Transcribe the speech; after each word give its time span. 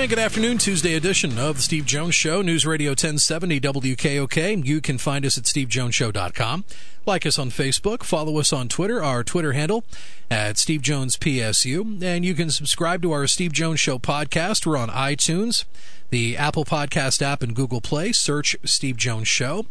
Good 0.00 0.18
afternoon, 0.18 0.56
Tuesday 0.56 0.94
edition 0.94 1.38
of 1.38 1.56
the 1.56 1.62
Steve 1.62 1.84
Jones 1.84 2.14
Show, 2.14 2.40
News 2.40 2.66
Radio 2.66 2.92
1070 2.92 3.60
WKOK. 3.60 4.66
You 4.66 4.80
can 4.80 4.96
find 4.96 5.26
us 5.26 5.36
at 5.36 5.44
stevejonesshow.com. 5.44 6.64
Like 7.04 7.26
us 7.26 7.38
on 7.38 7.50
Facebook, 7.50 8.02
follow 8.02 8.38
us 8.38 8.50
on 8.50 8.68
Twitter, 8.68 9.04
our 9.04 9.22
Twitter 9.22 9.52
handle 9.52 9.84
at 10.30 10.56
Steve 10.56 10.80
Jones 10.80 11.18
PSU, 11.18 12.02
and 12.02 12.24
you 12.24 12.34
can 12.34 12.50
subscribe 12.50 13.02
to 13.02 13.12
our 13.12 13.26
Steve 13.26 13.52
Jones 13.52 13.78
Show 13.78 13.98
podcast. 13.98 14.64
We're 14.64 14.78
on 14.78 14.88
iTunes, 14.88 15.64
the 16.08 16.36
Apple 16.36 16.64
Podcast 16.64 17.20
app, 17.20 17.42
and 17.42 17.54
Google 17.54 17.82
Play. 17.82 18.10
Search 18.10 18.56
Steve 18.64 18.96
Jones 18.96 19.28
Show, 19.28 19.66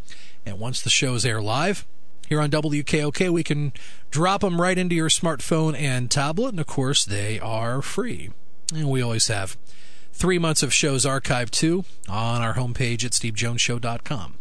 and 0.46 0.60
once 0.60 0.82
the 0.82 0.92
shows 0.92 1.26
air 1.26 1.42
live, 1.42 1.88
here 2.30 2.40
on 2.40 2.52
WKOK, 2.52 3.32
we 3.32 3.44
can 3.44 3.74
drop 4.12 4.42
them 4.42 4.62
right 4.62 4.78
into 4.78 4.96
your 4.96 5.10
smartphone 5.10 5.76
and 5.76 6.10
tablet, 6.10 6.50
and 6.50 6.60
of 6.60 6.68
course, 6.68 7.04
they 7.04 7.40
are 7.40 7.82
free. 7.82 8.30
And 8.74 8.90
we 8.90 9.02
always 9.02 9.28
have 9.28 9.58
three 10.20 10.38
months 10.38 10.62
of 10.62 10.74
shows 10.74 11.06
archived 11.06 11.52
too 11.52 11.86
on 12.10 12.42
our 12.42 12.56
homepage 12.56 13.06
at 13.06 13.14
stevejonesshow.com. 13.14 14.36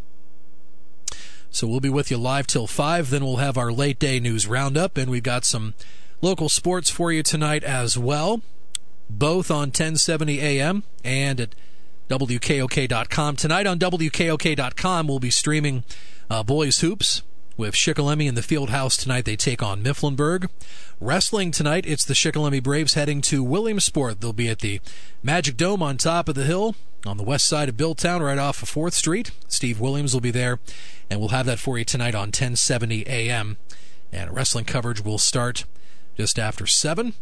So 1.50 1.66
we'll 1.66 1.80
be 1.80 1.88
with 1.88 2.10
you 2.10 2.18
live 2.18 2.46
till 2.48 2.66
5. 2.66 3.10
Then 3.10 3.24
we'll 3.24 3.36
have 3.36 3.56
our 3.56 3.72
late 3.72 3.98
day 3.98 4.20
news 4.20 4.46
roundup, 4.46 4.96
and 4.98 5.10
we've 5.10 5.22
got 5.22 5.44
some 5.44 5.74
local 6.20 6.48
sports 6.48 6.90
for 6.90 7.12
you 7.12 7.22
tonight 7.22 7.62
as 7.62 7.96
well, 7.96 8.42
both 9.08 9.50
on 9.50 9.68
1070 9.68 10.40
AM 10.40 10.82
and 11.04 11.40
at 11.40 11.54
WKOK.com. 12.10 13.36
Tonight 13.36 13.66
on 13.66 13.78
WKOK.com, 13.78 15.06
we'll 15.06 15.20
be 15.20 15.30
streaming 15.30 15.84
uh, 16.28 16.42
Boys 16.42 16.80
Hoops 16.80 17.22
with 17.58 17.74
Shikellamy 17.74 18.26
in 18.26 18.34
the 18.36 18.42
field 18.42 18.70
house 18.70 18.96
tonight. 18.96 19.26
They 19.26 19.36
take 19.36 19.62
on 19.62 19.82
Mifflinburg. 19.82 20.48
Wrestling 21.00 21.50
tonight, 21.50 21.84
it's 21.86 22.04
the 22.04 22.14
Shikellamy 22.14 22.62
Braves 22.62 22.94
heading 22.94 23.20
to 23.22 23.42
Williamsport. 23.42 24.20
They'll 24.20 24.32
be 24.32 24.48
at 24.48 24.60
the 24.60 24.80
Magic 25.22 25.58
Dome 25.58 25.82
on 25.82 25.98
top 25.98 26.28
of 26.28 26.34
the 26.36 26.44
hill 26.44 26.74
on 27.04 27.16
the 27.16 27.22
west 27.22 27.46
side 27.46 27.68
of 27.68 27.76
Billtown, 27.76 28.20
right 28.20 28.38
off 28.38 28.62
of 28.62 28.70
4th 28.70 28.94
Street. 28.94 29.32
Steve 29.48 29.80
Williams 29.80 30.14
will 30.14 30.20
be 30.20 30.30
there, 30.30 30.60
and 31.10 31.20
we'll 31.20 31.30
have 31.30 31.46
that 31.46 31.58
for 31.58 31.78
you 31.78 31.84
tonight 31.84 32.14
on 32.14 32.28
1070 32.28 33.04
a.m. 33.06 33.56
And 34.12 34.34
wrestling 34.34 34.64
coverage 34.64 35.04
will 35.04 35.18
start 35.18 35.64
just 36.16 36.38
after 36.38 36.66
7, 36.66 37.14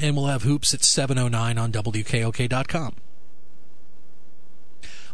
and 0.00 0.16
we'll 0.16 0.26
have 0.26 0.42
hoops 0.42 0.72
at 0.72 0.80
7.09 0.80 1.60
on 1.60 1.72
WKOK.com. 1.72 2.94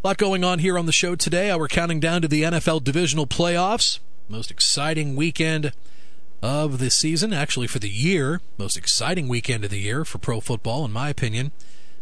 A 0.04 0.08
lot 0.08 0.18
going 0.18 0.42
on 0.42 0.58
here 0.58 0.76
on 0.76 0.86
the 0.86 0.92
show 0.92 1.14
today. 1.14 1.54
We're 1.54 1.68
counting 1.68 2.00
down 2.00 2.22
to 2.22 2.28
the 2.28 2.42
NFL 2.42 2.82
divisional 2.82 3.24
playoffs. 3.24 4.00
Most 4.28 4.50
exciting 4.50 5.14
weekend 5.14 5.72
of 6.42 6.80
the 6.80 6.90
season, 6.90 7.32
actually 7.32 7.68
for 7.68 7.78
the 7.78 7.88
year. 7.88 8.40
Most 8.58 8.76
exciting 8.76 9.28
weekend 9.28 9.62
of 9.62 9.70
the 9.70 9.78
year 9.78 10.04
for 10.04 10.18
pro 10.18 10.40
football, 10.40 10.84
in 10.84 10.90
my 10.90 11.08
opinion. 11.08 11.52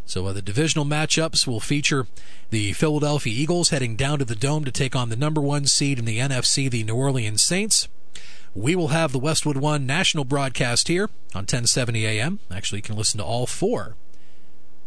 So 0.07 0.27
uh, 0.27 0.33
the 0.33 0.41
divisional 0.41 0.87
matchups 0.87 1.47
will 1.47 1.61
feature 1.61 2.07
the 2.49 2.73
Philadelphia 2.73 3.35
Eagles 3.35 3.69
heading 3.69 3.97
down 3.97 4.19
to 4.21 4.25
the 4.25 4.35
Dome 4.35 4.65
to 4.65 4.73
take 4.73 4.97
on 4.97 5.11
the 5.11 5.15
number 5.15 5.43
one 5.43 5.67
seed 5.67 5.99
in 5.99 6.07
the 6.07 6.21
NFC, 6.21 6.71
the 6.71 6.85
New 6.85 6.97
Orleans 6.97 7.43
Saints. 7.43 7.87
We 8.55 8.75
will 8.75 8.89
have 8.89 9.13
the 9.13 9.19
Westwood 9.19 9.59
One 9.59 9.85
national 9.85 10.25
broadcast 10.25 10.89
here 10.89 11.11
on 11.35 11.43
1070 11.43 12.07
AM. 12.07 12.39
Actually, 12.51 12.79
you 12.79 12.85
can 12.85 12.97
listen 12.97 13.19
to 13.19 13.25
all 13.25 13.47
four 13.47 13.95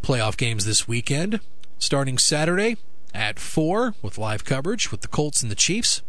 playoff 0.02 0.36
games 0.36 0.66
this 0.66 0.88
weekend, 0.88 1.42
starting 1.78 2.18
Saturday 2.18 2.78
at 3.14 3.40
4 3.40 3.96
with 4.02 4.18
live 4.18 4.44
coverage 4.44 4.92
with 4.92 5.02
the 5.02 5.08
Colts 5.08 5.42
and 5.42 5.52
the 5.52 5.56
Chiefs. 5.56 6.02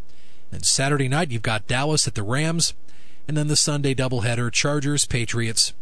And 0.51 0.65
Saturday 0.65 1.09
night, 1.09 1.31
you've 1.31 1.43
got 1.43 1.67
Dallas 1.67 2.07
at 2.07 2.15
the 2.15 2.23
Rams. 2.23 2.75
And 3.27 3.37
then 3.37 3.49
the 3.49 3.57
Sunday 3.57 3.95
doubleheader 3.95 4.53
Chargers, 4.53 5.07
Patriots, 5.07 5.73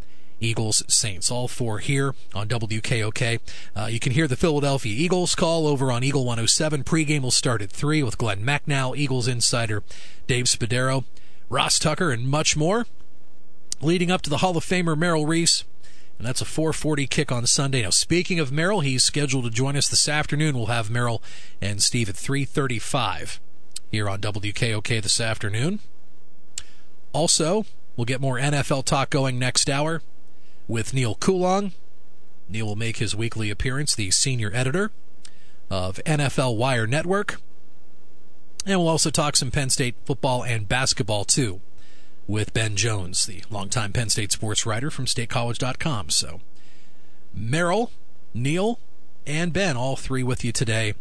Eagles, 0.41 0.83
Saints. 0.89 1.31
All 1.31 1.49
four 1.49 1.79
here 1.79 2.15
on 2.35 2.49
WKOK. 2.49 3.41
Uh, 3.77 3.87
you 3.87 4.01
can 4.01 4.13
hear 4.13 4.29
the 4.29 4.37
Philadelphia 4.37 4.95
Eagles 4.95 5.35
call 5.35 5.67
over 5.67 5.91
on 5.91 6.05
Eagle 6.05 6.25
107. 6.25 6.85
Pregame 6.85 7.23
will 7.23 7.31
start 7.31 7.63
at 7.63 7.71
3 7.71 8.03
with 8.03 8.19
Glenn 8.19 8.45
Macnow, 8.45 8.97
Eagles 8.97 9.29
insider 9.29 9.83
Dave 10.27 10.47
Spadaro, 10.47 11.05
Ross 11.49 11.79
Tucker, 11.79 12.11
and 12.11 12.29
much 12.29 12.57
more. 12.57 12.87
Leading 13.81 14.11
up 14.11 14.23
to 14.23 14.31
the 14.31 14.39
Hall 14.39 14.57
of 14.57 14.65
Famer 14.65 14.97
Merrill 14.97 15.27
Reese 15.27 15.65
and 16.23 16.29
that's 16.29 16.41
a 16.41 16.45
4:40 16.45 17.11
kick 17.11 17.33
on 17.33 17.45
Sunday. 17.49 17.83
Now, 17.83 17.91
speaking 17.91 18.39
of 18.39 18.53
Merrill, 18.53 18.79
he's 18.79 19.03
scheduled 19.03 19.43
to 19.43 19.51
join 19.51 19.77
us 19.77 19.89
this 19.89 20.09
afternoon. 20.09 20.55
We'll 20.55 20.67
have 20.67 20.89
Merrill 20.89 21.21
and 21.61 21.83
Steve 21.83 22.09
at 22.09 22.15
3:35 22.15 23.41
here 23.91 24.09
on 24.09 24.21
WKOK 24.21 25.03
this 25.03 25.21
afternoon. 25.21 25.81
Also, 27.13 27.67
we'll 27.97 28.05
get 28.05 28.21
more 28.21 28.39
NFL 28.39 28.85
talk 28.85 29.11
going 29.11 29.37
next 29.37 29.69
hour 29.69 30.01
with 30.69 30.95
Neil 30.95 31.17
Coulong. 31.17 31.73
Neil 32.49 32.67
will 32.67 32.77
make 32.77 32.99
his 32.99 33.17
weekly 33.17 33.51
appearance, 33.51 33.97
the 33.97 34.13
senior 34.13 34.53
editor 34.55 34.93
of 35.71 35.99
NFL 36.07 36.55
Wire 36.55 36.87
Network. 36.87 37.41
And 38.65 38.79
we'll 38.79 38.89
also 38.89 39.11
talk 39.11 39.35
some 39.35 39.51
Penn 39.51 39.71
State 39.71 39.97
football 40.05 40.45
and 40.45 40.69
basketball 40.69 41.25
too 41.25 41.63
with 42.27 42.55
Ben 42.55 42.77
Jones, 42.77 43.27
the 43.27 43.43
longtime 43.51 43.93
Penn 43.93 44.09
State 44.09 44.33
sports 44.33 44.65
writer 44.65 44.91
from 44.91 45.07
statecollege.com. 45.07 46.11
So, 46.11 46.41
Merrill, 47.35 47.91
Neil, 48.35 48.79
and 49.27 49.53
Ben, 49.53 49.77
all 49.77 49.97
three 49.97 50.23
with 50.23 50.45
you 50.45 50.53
today 50.53 50.95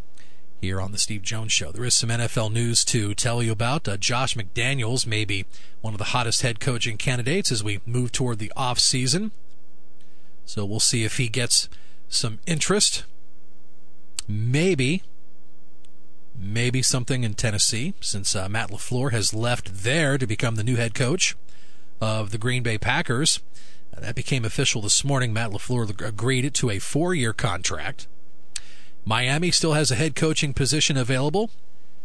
here 0.60 0.80
on 0.80 0.92
the 0.92 0.98
Steve 0.98 1.22
Jones 1.22 1.52
Show. 1.52 1.72
There 1.72 1.84
is 1.84 1.94
some 1.94 2.08
NFL 2.08 2.52
news 2.52 2.84
to 2.86 3.14
tell 3.14 3.42
you 3.42 3.50
about. 3.50 3.88
Uh, 3.88 3.96
Josh 3.96 4.36
McDaniels 4.36 5.06
may 5.06 5.24
be 5.24 5.44
one 5.80 5.92
of 5.92 5.98
the 5.98 6.04
hottest 6.04 6.42
head 6.42 6.60
coaching 6.60 6.96
candidates 6.96 7.50
as 7.50 7.64
we 7.64 7.80
move 7.84 8.12
toward 8.12 8.38
the 8.38 8.52
off 8.56 8.78
season. 8.78 9.32
So 10.46 10.64
we'll 10.64 10.80
see 10.80 11.04
if 11.04 11.16
he 11.16 11.28
gets 11.28 11.68
some 12.08 12.38
interest. 12.46 13.04
Maybe 14.28 15.02
maybe 16.36 16.82
something 16.82 17.24
in 17.24 17.34
Tennessee, 17.34 17.94
since 18.00 18.34
uh, 18.34 18.48
Matt 18.48 18.70
LaFleur 18.70 19.12
has 19.12 19.34
left 19.34 19.82
there 19.82 20.18
to 20.18 20.26
become 20.26 20.56
the 20.56 20.64
new 20.64 20.76
head 20.76 20.94
coach 20.94 21.36
of 22.00 22.30
the 22.30 22.38
Green 22.38 22.62
Bay 22.62 22.78
Packers. 22.78 23.40
That 23.96 24.14
became 24.14 24.44
official 24.44 24.82
this 24.82 25.04
morning. 25.04 25.32
Matt 25.32 25.50
LaFleur 25.50 26.00
agreed 26.06 26.52
to 26.54 26.70
a 26.70 26.78
four 26.78 27.14
year 27.14 27.32
contract. 27.32 28.06
Miami 29.04 29.50
still 29.50 29.74
has 29.74 29.90
a 29.90 29.96
head 29.96 30.14
coaching 30.14 30.54
position 30.54 30.96
available, 30.96 31.50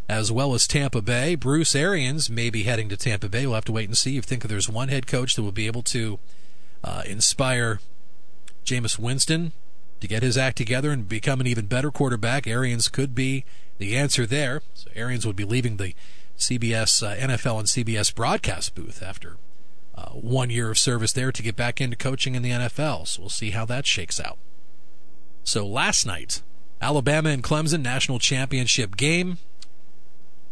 as 0.10 0.32
well 0.32 0.54
as 0.54 0.68
Tampa 0.68 1.02
Bay. 1.02 1.36
Bruce 1.36 1.76
Arians 1.76 2.30
may 2.30 2.50
be 2.50 2.64
heading 2.64 2.90
to 2.90 2.98
Tampa 2.98 3.30
Bay. 3.30 3.46
We'll 3.46 3.56
have 3.56 3.66
to 3.66 3.72
wait 3.72 3.88
and 3.88 3.98
see. 3.98 4.12
You 4.12 4.22
think 4.22 4.44
there's 4.44 4.70
one 4.70 4.90
head 4.90 5.08
coach 5.08 5.36
that 5.36 5.44
will 5.44 5.52
be 5.52 5.68
able 5.68 5.84
to 5.84 6.20
uh, 6.84 7.04
inspire 7.06 7.80
Jameis 8.66 9.00
Winston 9.00 9.54
to 10.00 10.08
get 10.08 10.24
his 10.24 10.38
act 10.38 10.58
together 10.58 10.92
and 10.92 11.08
become 11.08 11.42
an 11.42 11.48
even 11.48 11.66
better 11.66 11.92
quarterback, 11.92 12.48
Arians 12.48 12.90
could 12.90 13.16
be 13.16 13.46
the 13.78 13.96
answer 13.96 14.26
there. 14.26 14.62
So 14.74 14.90
Arians 14.96 15.26
would 15.26 15.36
be 15.36 15.46
leaving 15.46 15.78
the 15.78 15.94
CBS, 16.38 17.06
uh, 17.06 17.16
NFL, 17.16 17.60
and 17.60 17.68
CBS 17.68 18.14
broadcast 18.14 18.76
booth 18.76 19.02
after 19.02 19.38
uh, 19.96 20.10
one 20.12 20.50
year 20.50 20.70
of 20.70 20.78
service 20.78 21.12
there 21.14 21.32
to 21.32 21.44
get 21.44 21.56
back 21.56 21.82
into 21.82 21.96
coaching 21.96 22.36
in 22.36 22.44
the 22.44 22.52
NFL. 22.52 23.08
So 23.08 23.24
we'll 23.24 23.30
see 23.30 23.52
how 23.52 23.66
that 23.66 23.86
shakes 23.86 24.20
out. 24.20 24.38
So 25.44 25.66
last 25.66 26.06
night, 26.06 26.42
Alabama 26.82 27.30
and 27.30 27.44
Clemson 27.44 27.82
national 27.82 28.20
championship 28.20 28.96
game. 28.96 29.38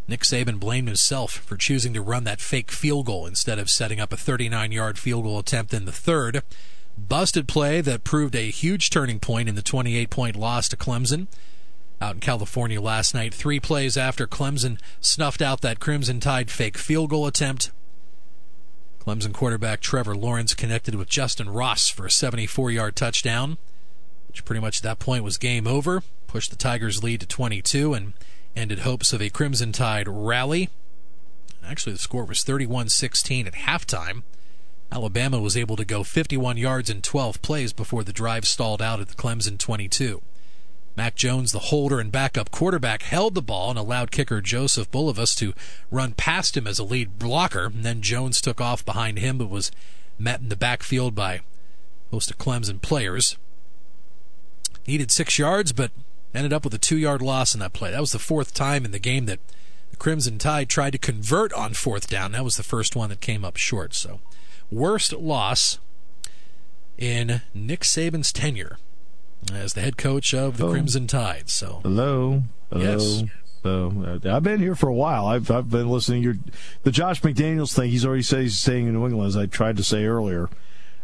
Nick 0.07 0.21
Saban 0.21 0.59
blamed 0.59 0.87
himself 0.87 1.31
for 1.31 1.57
choosing 1.57 1.93
to 1.93 2.01
run 2.01 2.25
that 2.25 2.39
fake 2.39 2.71
field 2.71 3.07
goal 3.07 3.25
instead 3.25 3.57
of 3.57 3.69
setting 3.69 3.99
up 3.99 4.13
a 4.13 4.17
39 4.17 4.71
yard 4.71 4.99
field 4.99 5.23
goal 5.23 5.39
attempt 5.39 5.73
in 5.73 5.85
the 5.85 5.91
third. 5.91 6.43
Busted 6.97 7.47
play 7.47 7.81
that 7.81 8.03
proved 8.03 8.35
a 8.35 8.51
huge 8.51 8.89
turning 8.89 9.19
point 9.19 9.49
in 9.49 9.55
the 9.55 9.61
28 9.61 10.09
point 10.09 10.35
loss 10.35 10.69
to 10.69 10.77
Clemson 10.77 11.27
out 12.01 12.15
in 12.15 12.19
California 12.19 12.81
last 12.81 13.13
night. 13.13 13.33
Three 13.33 13.59
plays 13.59 13.97
after 13.97 14.27
Clemson 14.27 14.79
snuffed 14.99 15.41
out 15.41 15.61
that 15.61 15.79
Crimson 15.79 16.19
Tide 16.19 16.51
fake 16.51 16.77
field 16.77 17.09
goal 17.09 17.27
attempt. 17.27 17.71
Clemson 18.99 19.33
quarterback 19.33 19.81
Trevor 19.81 20.15
Lawrence 20.15 20.55
connected 20.55 20.95
with 20.95 21.09
Justyn 21.09 21.53
Ross 21.53 21.89
for 21.89 22.07
a 22.07 22.11
74 22.11 22.71
yard 22.71 22.95
touchdown, 22.95 23.57
which 24.27 24.43
pretty 24.45 24.61
much 24.61 24.77
at 24.79 24.83
that 24.83 24.99
point 24.99 25.23
was 25.23 25.37
game 25.37 25.67
over, 25.67 26.01
pushed 26.27 26.49
the 26.49 26.57
Tigers' 26.57 27.03
lead 27.03 27.19
to 27.21 27.27
22, 27.27 27.93
and 27.93 28.13
ended 28.55 28.79
hopes 28.79 29.13
of 29.13 29.21
a 29.21 29.29
Crimson 29.29 29.71
Tide 29.71 30.07
rally. 30.07 30.69
Actually, 31.63 31.93
the 31.93 31.99
score 31.99 32.25
was 32.25 32.43
31 32.43 32.89
16 32.89 33.47
at 33.47 33.53
halftime. 33.53 34.23
Alabama 34.91 35.39
was 35.39 35.57
able 35.57 35.75
to 35.75 35.85
go 35.85 36.03
51 36.03 36.57
yards 36.57 36.89
in 36.89 37.01
12 37.01 37.41
plays 37.41 37.73
before 37.73 38.03
the 38.03 38.13
drive 38.13 38.45
stalled 38.45 38.81
out 38.81 38.99
at 38.99 39.09
the 39.09 39.15
Clemson 39.15 39.57
22. 39.57 40.21
Mac 40.95 41.15
Jones, 41.15 41.51
the 41.51 41.59
holder 41.59 41.99
and 41.99 42.11
backup 42.11 42.51
quarterback, 42.51 43.01
held 43.01 43.35
the 43.35 43.41
ball 43.41 43.69
and 43.69 43.77
allowed 43.77 44.11
kicker 44.11 44.41
Joseph 44.41 44.89
Bulovas 44.91 45.35
to 45.37 45.53
run 45.91 46.13
past 46.13 46.55
him 46.55 46.67
as 46.67 46.79
a 46.79 46.83
lead 46.83 47.19
blocker. 47.19 47.65
And 47.65 47.83
then 47.83 48.01
Jones 48.01 48.39
took 48.39 48.61
off 48.61 48.85
behind 48.85 49.19
him 49.19 49.37
but 49.37 49.49
was 49.49 49.71
met 50.17 50.39
in 50.39 50.49
the 50.49 50.55
backfield 50.55 51.13
by 51.13 51.41
most 52.11 52.31
of 52.31 52.37
Clemson 52.37 52.81
players. 52.81 53.37
Needed 54.87 55.11
six 55.11 55.37
yards, 55.37 55.73
but 55.73 55.91
ended 56.33 56.53
up 56.53 56.63
with 56.63 56.73
a 56.73 56.77
two 56.77 56.97
yard 56.97 57.21
loss 57.21 57.53
in 57.53 57.59
that 57.59 57.73
play. 57.73 57.91
That 57.91 58.01
was 58.01 58.13
the 58.13 58.19
fourth 58.19 58.53
time 58.53 58.85
in 58.85 58.91
the 58.91 58.99
game 58.99 59.25
that 59.25 59.39
the 59.91 59.97
Crimson 59.97 60.37
Tide 60.37 60.69
tried 60.69 60.91
to 60.91 60.97
convert 60.97 61.51
on 61.53 61.73
fourth 61.73 62.09
down. 62.09 62.31
That 62.31 62.43
was 62.43 62.57
the 62.57 62.63
first 62.63 62.95
one 62.95 63.09
that 63.09 63.21
came 63.21 63.43
up 63.43 63.57
short. 63.57 63.93
So, 63.93 64.21
worst 64.71 65.11
loss 65.11 65.79
in 66.97 67.41
Nick 67.53 67.81
Saban's 67.81 68.31
tenure 68.31 68.77
as 69.53 69.73
the 69.73 69.81
head 69.81 69.97
coach 69.97 70.33
of 70.33 70.57
the 70.57 70.69
Crimson 70.69 71.07
Tide. 71.07 71.49
So, 71.49 71.79
hello, 71.83 72.43
hello. 72.71 72.83
Yes. 72.83 73.23
So 73.63 74.19
uh, 74.23 74.35
I've 74.35 74.43
been 74.43 74.59
here 74.59 74.75
for 74.75 74.89
a 74.89 74.93
while. 74.93 75.25
I've 75.25 75.49
I've 75.49 75.69
been 75.69 75.89
listening. 75.89 76.21
Your 76.21 76.35
the 76.83 76.91
Josh 76.91 77.21
McDaniels 77.21 77.73
thing. 77.73 77.89
He's 77.89 78.05
already 78.05 78.21
said 78.21 78.41
he's 78.41 78.59
staying 78.59 78.85
in 78.87 78.93
New 78.93 79.05
England, 79.05 79.27
as 79.27 79.35
I 79.37 79.47
tried 79.47 79.77
to 79.77 79.83
say 79.83 80.05
earlier. 80.05 80.49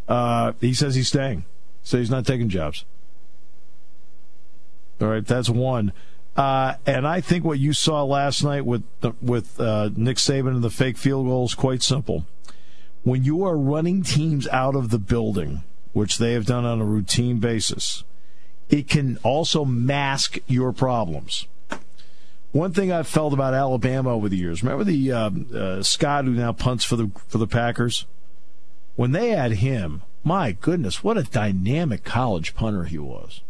Uh, 0.07 0.53
he 0.61 0.73
says 0.73 0.93
he's 0.93 1.07
staying. 1.07 1.45
So 1.83 1.97
he's 1.97 2.11
not 2.11 2.25
taking 2.25 2.49
jobs. 2.49 2.85
All 5.01 5.07
right, 5.07 5.25
that's 5.25 5.49
one. 5.49 5.93
Uh, 6.35 6.75
and 6.85 7.07
I 7.07 7.19
think 7.19 7.43
what 7.43 7.59
you 7.59 7.73
saw 7.73 8.03
last 8.03 8.43
night 8.43 8.65
with 8.65 8.83
the, 9.01 9.13
with 9.21 9.59
uh, 9.59 9.89
Nick 9.95 10.17
Saban 10.17 10.49
and 10.49 10.63
the 10.63 10.69
fake 10.69 10.97
field 10.97 11.25
goal 11.25 11.45
is 11.45 11.55
quite 11.55 11.81
simple. 11.81 12.25
When 13.03 13.23
you 13.23 13.43
are 13.43 13.57
running 13.57 14.03
teams 14.03 14.47
out 14.49 14.75
of 14.75 14.91
the 14.91 14.99
building, 14.99 15.63
which 15.93 16.19
they 16.19 16.33
have 16.33 16.45
done 16.45 16.63
on 16.63 16.79
a 16.79 16.85
routine 16.85 17.39
basis, 17.39 18.03
it 18.71 18.87
can 18.87 19.17
also 19.21 19.65
mask 19.65 20.39
your 20.47 20.71
problems. 20.71 21.45
One 22.53 22.73
thing 22.73 22.91
I've 22.91 23.07
felt 23.07 23.33
about 23.33 23.53
Alabama 23.53 24.13
over 24.13 24.27
the 24.27 24.37
years. 24.37 24.63
Remember 24.63 24.83
the 24.83 25.11
uh, 25.11 25.29
uh, 25.53 25.83
Scott 25.83 26.25
who 26.25 26.31
now 26.31 26.51
punts 26.51 26.83
for 26.83 26.95
the 26.95 27.11
for 27.27 27.37
the 27.37 27.47
Packers. 27.47 28.05
When 28.95 29.11
they 29.11 29.29
had 29.29 29.53
him, 29.53 30.01
my 30.23 30.51
goodness, 30.53 31.03
what 31.03 31.17
a 31.17 31.23
dynamic 31.23 32.03
college 32.03 32.55
punter 32.55 32.85
he 32.85 32.97
was. 32.97 33.41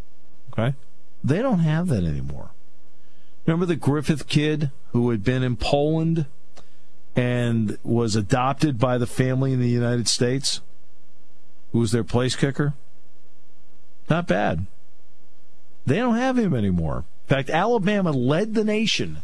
Okay, 0.51 0.75
they 1.23 1.41
don't 1.41 1.59
have 1.59 1.87
that 1.87 2.03
anymore. 2.03 2.51
Remember 3.45 3.65
the 3.65 3.75
Griffith 3.75 4.27
kid 4.27 4.71
who 4.91 5.09
had 5.09 5.23
been 5.23 5.41
in 5.41 5.55
Poland 5.55 6.25
and 7.15 7.77
was 7.83 8.15
adopted 8.15 8.77
by 8.77 8.97
the 8.97 9.07
family 9.07 9.51
in 9.51 9.59
the 9.59 9.67
United 9.67 10.07
States, 10.07 10.61
who 11.71 11.79
was 11.79 11.91
their 11.91 12.03
place 12.03 12.35
kicker. 12.35 12.75
Not 14.09 14.27
bad. 14.27 14.67
They 15.85 15.97
don't 15.97 16.15
have 16.15 16.37
him 16.37 16.53
anymore. 16.53 17.05
In 17.25 17.35
fact, 17.35 17.49
Alabama 17.49 18.11
led 18.11 18.53
the 18.53 18.63
nation 18.63 19.21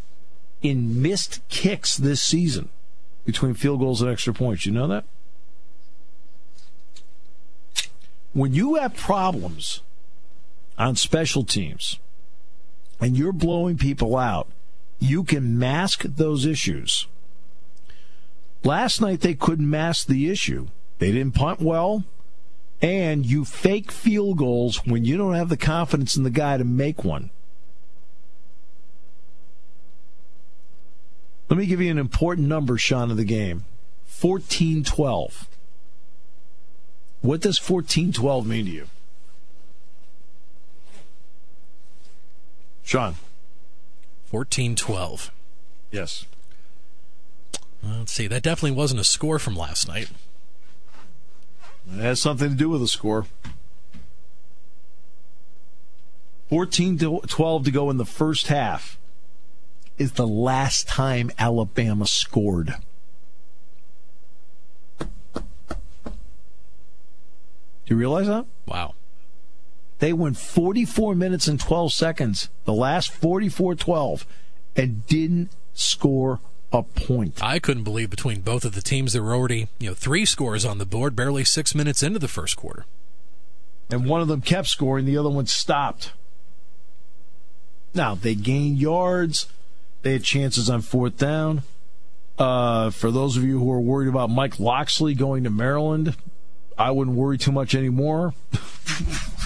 in 0.61 1.01
missed 1.01 1.41
kicks 1.49 1.95
this 1.95 2.21
season 2.21 2.69
between 3.25 3.53
field 3.53 3.79
goals 3.79 4.01
and 4.01 4.09
extra 4.09 4.33
points. 4.33 4.65
You 4.65 4.71
know 4.71 4.87
that? 4.87 5.05
When 8.33 8.53
you 8.53 8.75
have 8.75 8.95
problems 8.95 9.81
on 10.77 10.95
special 10.95 11.43
teams 11.43 11.99
and 12.99 13.17
you're 13.17 13.33
blowing 13.33 13.77
people 13.77 14.15
out, 14.15 14.47
you 14.99 15.23
can 15.23 15.59
mask 15.59 16.03
those 16.03 16.45
issues. 16.45 17.07
Last 18.63 19.01
night 19.01 19.21
they 19.21 19.33
couldn't 19.33 19.69
mask 19.69 20.07
the 20.07 20.29
issue. 20.29 20.67
They 20.99 21.11
didn't 21.11 21.35
punt 21.35 21.61
well 21.61 22.03
and 22.81 23.25
you 23.25 23.43
fake 23.43 23.91
field 23.91 24.37
goals 24.37 24.85
when 24.85 25.03
you 25.05 25.17
don't 25.17 25.33
have 25.33 25.49
the 25.49 25.57
confidence 25.57 26.15
in 26.15 26.23
the 26.23 26.29
guy 26.29 26.57
to 26.57 26.63
make 26.63 27.03
one. 27.03 27.31
Let 31.49 31.57
me 31.57 31.65
give 31.65 31.81
you 31.81 31.89
an 31.89 31.97
important 31.97 32.47
number, 32.47 32.77
Sean, 32.77 33.09
of 33.09 33.17
the 33.17 33.23
game 33.23 33.65
14 34.05 34.83
12. 34.83 35.47
What 37.21 37.41
does 37.41 37.57
14 37.57 38.13
12 38.13 38.45
mean 38.45 38.65
to 38.65 38.71
you? 38.71 38.87
Sean. 42.83 43.15
14 44.25 44.75
12. 44.75 45.31
Yes. 45.91 46.25
Let's 47.83 48.11
see. 48.11 48.27
That 48.27 48.43
definitely 48.43 48.71
wasn't 48.71 48.99
a 48.99 49.05
score 49.05 49.39
from 49.39 49.55
last 49.55 49.87
night. 49.87 50.09
It 51.91 52.01
has 52.01 52.21
something 52.21 52.49
to 52.49 52.55
do 52.55 52.69
with 52.69 52.81
the 52.81 52.87
score. 52.87 53.25
14 56.49 56.97
to 56.99 57.21
12 57.27 57.65
to 57.65 57.71
go 57.71 57.89
in 57.89 57.97
the 57.97 58.05
first 58.05 58.47
half 58.47 58.97
is 59.97 60.13
the 60.13 60.27
last 60.27 60.87
time 60.87 61.31
Alabama 61.37 62.07
scored. 62.07 62.75
Do 64.99 65.07
you 67.93 67.95
realize 67.95 68.27
that? 68.27 68.45
Wow. 68.65 68.95
They 69.99 70.13
went 70.13 70.37
44 70.37 71.15
minutes 71.15 71.47
and 71.47 71.59
12 71.59 71.91
seconds, 71.91 72.49
the 72.65 72.73
last 72.73 73.11
44 73.11 73.75
12, 73.75 74.25
and 74.75 75.05
didn't 75.07 75.51
score 75.73 76.39
a 76.71 76.83
point. 76.83 77.41
I 77.41 77.59
couldn't 77.59 77.83
believe 77.83 78.09
between 78.09 78.41
both 78.41 78.65
of 78.65 78.75
the 78.75 78.81
teams 78.81 79.13
there 79.13 79.23
were 79.23 79.35
already, 79.35 79.67
you 79.79 79.89
know, 79.89 79.93
three 79.93 80.25
scores 80.25 80.65
on 80.65 80.77
the 80.77 80.85
board 80.85 81.15
barely 81.15 81.43
6 81.43 81.75
minutes 81.75 82.03
into 82.03 82.19
the 82.19 82.27
first 82.27 82.57
quarter. 82.57 82.85
And 83.89 84.05
one 84.05 84.21
of 84.21 84.27
them 84.27 84.41
kept 84.41 84.67
scoring, 84.67 85.05
the 85.05 85.17
other 85.17 85.29
one 85.29 85.45
stopped. 85.45 86.11
Now, 87.93 88.15
they 88.15 88.35
gained 88.35 88.77
yards. 88.77 89.47
They 90.01 90.13
had 90.13 90.23
chances 90.23 90.69
on 90.69 90.81
fourth 90.81 91.17
down. 91.17 91.63
Uh, 92.37 92.91
for 92.91 93.09
those 93.11 93.37
of 93.37 93.43
you 93.43 93.59
who 93.59 93.71
are 93.71 93.79
worried 93.79 94.09
about 94.09 94.29
Mike 94.29 94.59
Locksley 94.59 95.15
going 95.15 95.43
to 95.45 95.49
Maryland, 95.49 96.15
I 96.77 96.91
wouldn't 96.91 97.15
worry 97.15 97.37
too 97.37 97.51
much 97.51 97.73
anymore. 97.73 98.33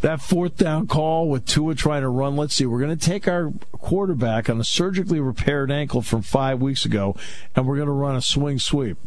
that 0.00 0.20
fourth 0.20 0.56
down 0.56 0.86
call 0.86 1.28
with 1.28 1.46
Tua 1.46 1.74
trying 1.74 2.02
to 2.02 2.08
run. 2.08 2.36
Let's 2.36 2.54
see. 2.54 2.66
We're 2.66 2.80
going 2.80 2.96
to 2.96 3.04
take 3.04 3.26
our 3.28 3.52
quarterback 3.72 4.48
on 4.48 4.60
a 4.60 4.64
surgically 4.64 5.20
repaired 5.20 5.70
ankle 5.70 6.02
from 6.02 6.22
five 6.22 6.60
weeks 6.60 6.84
ago, 6.84 7.16
and 7.54 7.66
we're 7.66 7.76
going 7.76 7.86
to 7.86 7.92
run 7.92 8.16
a 8.16 8.22
swing 8.22 8.58
sweep. 8.58 8.98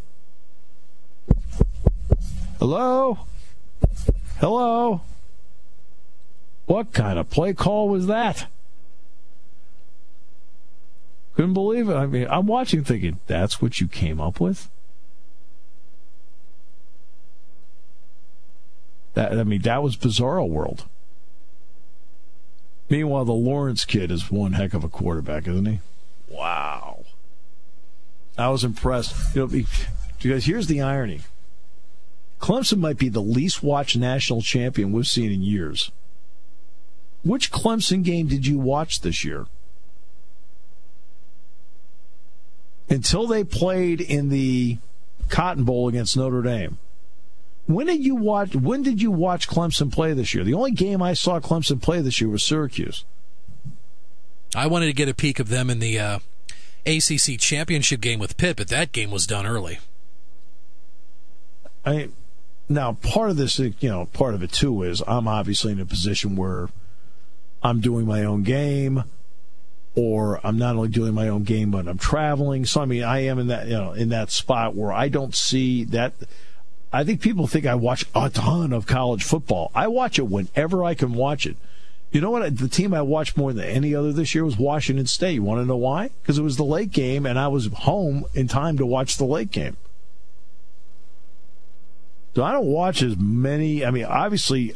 Hello? 2.60 3.20
Hello? 4.40 5.02
What 6.66 6.94
kind 6.94 7.18
of 7.18 7.30
play 7.30 7.54
call 7.54 7.90
was 7.90 8.08
that? 8.08 8.48
Couldn't 11.36 11.54
believe 11.54 11.88
it. 11.90 11.96
I 11.96 12.06
mean, 12.06 12.28
I'm 12.30 12.48
watching 12.48 12.84
thinking, 12.84 13.20
that's 13.28 13.62
what 13.62 13.80
you 13.80 13.88
came 13.88 14.20
up 14.20 14.40
with? 14.40 14.70
That, 19.14 19.38
I 19.38 19.44
mean, 19.44 19.62
that 19.62 19.84
was 19.84 19.98
Bizarro 19.98 20.48
World. 20.48 20.86
Meanwhile, 22.90 23.26
the 23.26 23.34
Lawrence 23.34 23.86
kid 23.86 24.12
is 24.12 24.32
one 24.32 24.54
heck 24.54 24.74
of 24.74 24.84
a 24.84 24.90
quarterback, 24.90 25.48
isn't 25.48 25.66
he? 25.66 25.80
Wow. 26.28 27.06
I 28.38 28.50
was 28.50 28.64
impressed. 28.64 29.36
You 29.36 29.48
know, 29.48 29.64
because 30.22 30.46
here's 30.46 30.68
the 30.68 30.82
irony 30.82 31.22
Clemson 32.40 32.80
might 32.80 32.98
be 32.98 33.10
the 33.10 33.22
least 33.22 33.62
watched 33.62 33.98
national 33.98 34.42
champion 34.42 34.92
we've 34.92 35.08
seen 35.08 35.32
in 35.32 35.42
years. 35.42 35.92
Which 37.24 37.52
Clemson 37.52 38.04
game 38.04 38.28
did 38.28 38.48
you 38.48 38.58
watch 38.58 39.02
this 39.02 39.26
year? 39.26 39.46
Until 42.90 43.28
they 43.28 43.44
played 43.44 44.02
in 44.02 44.30
the 44.30 44.78
Cotton 45.28 45.64
Bowl 45.64 45.88
against 45.88 46.18
Notre 46.18 46.42
Dame. 46.42 46.80
When 47.70 47.86
did 47.86 48.04
you 48.04 48.16
watch? 48.16 48.56
When 48.56 48.82
did 48.82 49.00
you 49.00 49.12
watch 49.12 49.48
Clemson 49.48 49.94
play 49.94 50.14
this 50.14 50.34
year? 50.34 50.44
The 50.44 50.56
only 50.56 50.72
game 50.72 51.04
I 51.04 51.14
saw 51.14 51.40
Clemson 51.40 51.80
play 51.80 52.02
this 52.02 52.20
year 52.20 52.28
was 52.28 52.42
Syracuse. 52.42 53.06
I 54.56 54.66
wanted 54.66 54.88
to 54.88 54.94
get 54.94 55.08
a 55.08 55.14
peek 55.14 55.40
of 55.40 55.50
them 55.50 55.70
in 55.70 55.78
the 55.78 56.00
uh, 56.00 56.20
ACC 56.88 57.40
championship 57.40 58.02
game 58.02 58.18
with 58.18 58.38
Pitt, 58.38 58.58
but 58.58 58.70
that 58.70 58.92
game 58.92 59.12
was 59.12 59.28
done 59.28 59.46
early. 59.46 59.78
I 61.86 62.10
now 62.68 62.94
part 62.94 63.30
of 63.30 63.38
this, 63.38 63.60
you 63.60 63.76
know, 63.84 64.08
part 64.14 64.34
of 64.34 64.42
it 64.42 64.52
too 64.52 64.82
is 64.82 65.04
I'm 65.06 65.28
obviously 65.28 65.72
in 65.72 65.80
a 65.80 65.86
position 65.86 66.36
where 66.36 66.70
I'm 67.62 67.82
doing 67.82 68.08
my 68.08 68.24
own 68.24 68.42
game, 68.42 69.04
or 69.94 70.40
I'm 70.44 70.58
not 70.58 70.76
only 70.76 70.90
doing 70.90 71.14
my 71.14 71.28
own 71.28 71.44
game, 71.44 71.70
but 71.70 71.88
I'm 71.88 72.00
traveling. 72.00 72.66
So 72.66 72.82
I 72.82 72.86
mean, 72.86 73.04
I 73.04 73.26
am 73.26 73.38
in 73.38 73.46
that 73.46 73.68
you 73.68 73.74
know 73.74 73.92
in 73.92 74.10
that 74.10 74.32
spot 74.32 74.74
where 74.74 74.92
I 74.92 75.08
don't 75.08 75.36
see 75.36 75.84
that. 75.84 76.14
I 76.92 77.04
think 77.04 77.22
people 77.22 77.46
think 77.46 77.66
I 77.66 77.76
watch 77.76 78.06
a 78.16 78.30
ton 78.30 78.74
of 78.74 78.88
college 78.88 79.24
football. 79.24 79.72
I 79.76 79.88
watch 79.88 80.18
it 80.18 80.28
whenever 80.28 80.84
I 80.84 80.96
can 80.96 81.14
watch 81.14 81.46
it. 81.46 81.56
You 82.12 82.22
know 82.22 82.32
what? 82.32 82.58
The 82.58 82.68
team 82.68 82.94
I 82.94 83.04
watched 83.04 83.38
more 83.38 83.54
than 83.54 83.66
any 83.66 83.94
other 83.94 84.12
this 84.12 84.34
year 84.34 84.44
was 84.44 84.58
Washington 84.58 85.06
State. 85.06 85.34
You 85.34 85.44
want 85.44 85.62
to 85.62 85.66
know 85.66 85.78
why? 85.78 86.10
Because 86.22 86.40
it 86.40 86.44
was 86.44 86.58
the 86.58 86.64
late 86.64 86.92
game, 86.92 87.28
and 87.28 87.38
I 87.38 87.48
was 87.48 87.68
home 87.68 88.26
in 88.34 88.48
time 88.48 88.78
to 88.78 88.86
watch 88.86 89.18
the 89.18 89.26
late 89.26 89.52
game. 89.52 89.78
So 92.36 92.44
I 92.44 92.52
don't 92.52 92.66
watch 92.66 93.04
as 93.04 93.18
many. 93.18 93.86
I 93.86 93.92
mean, 93.92 94.06
obviously, 94.06 94.74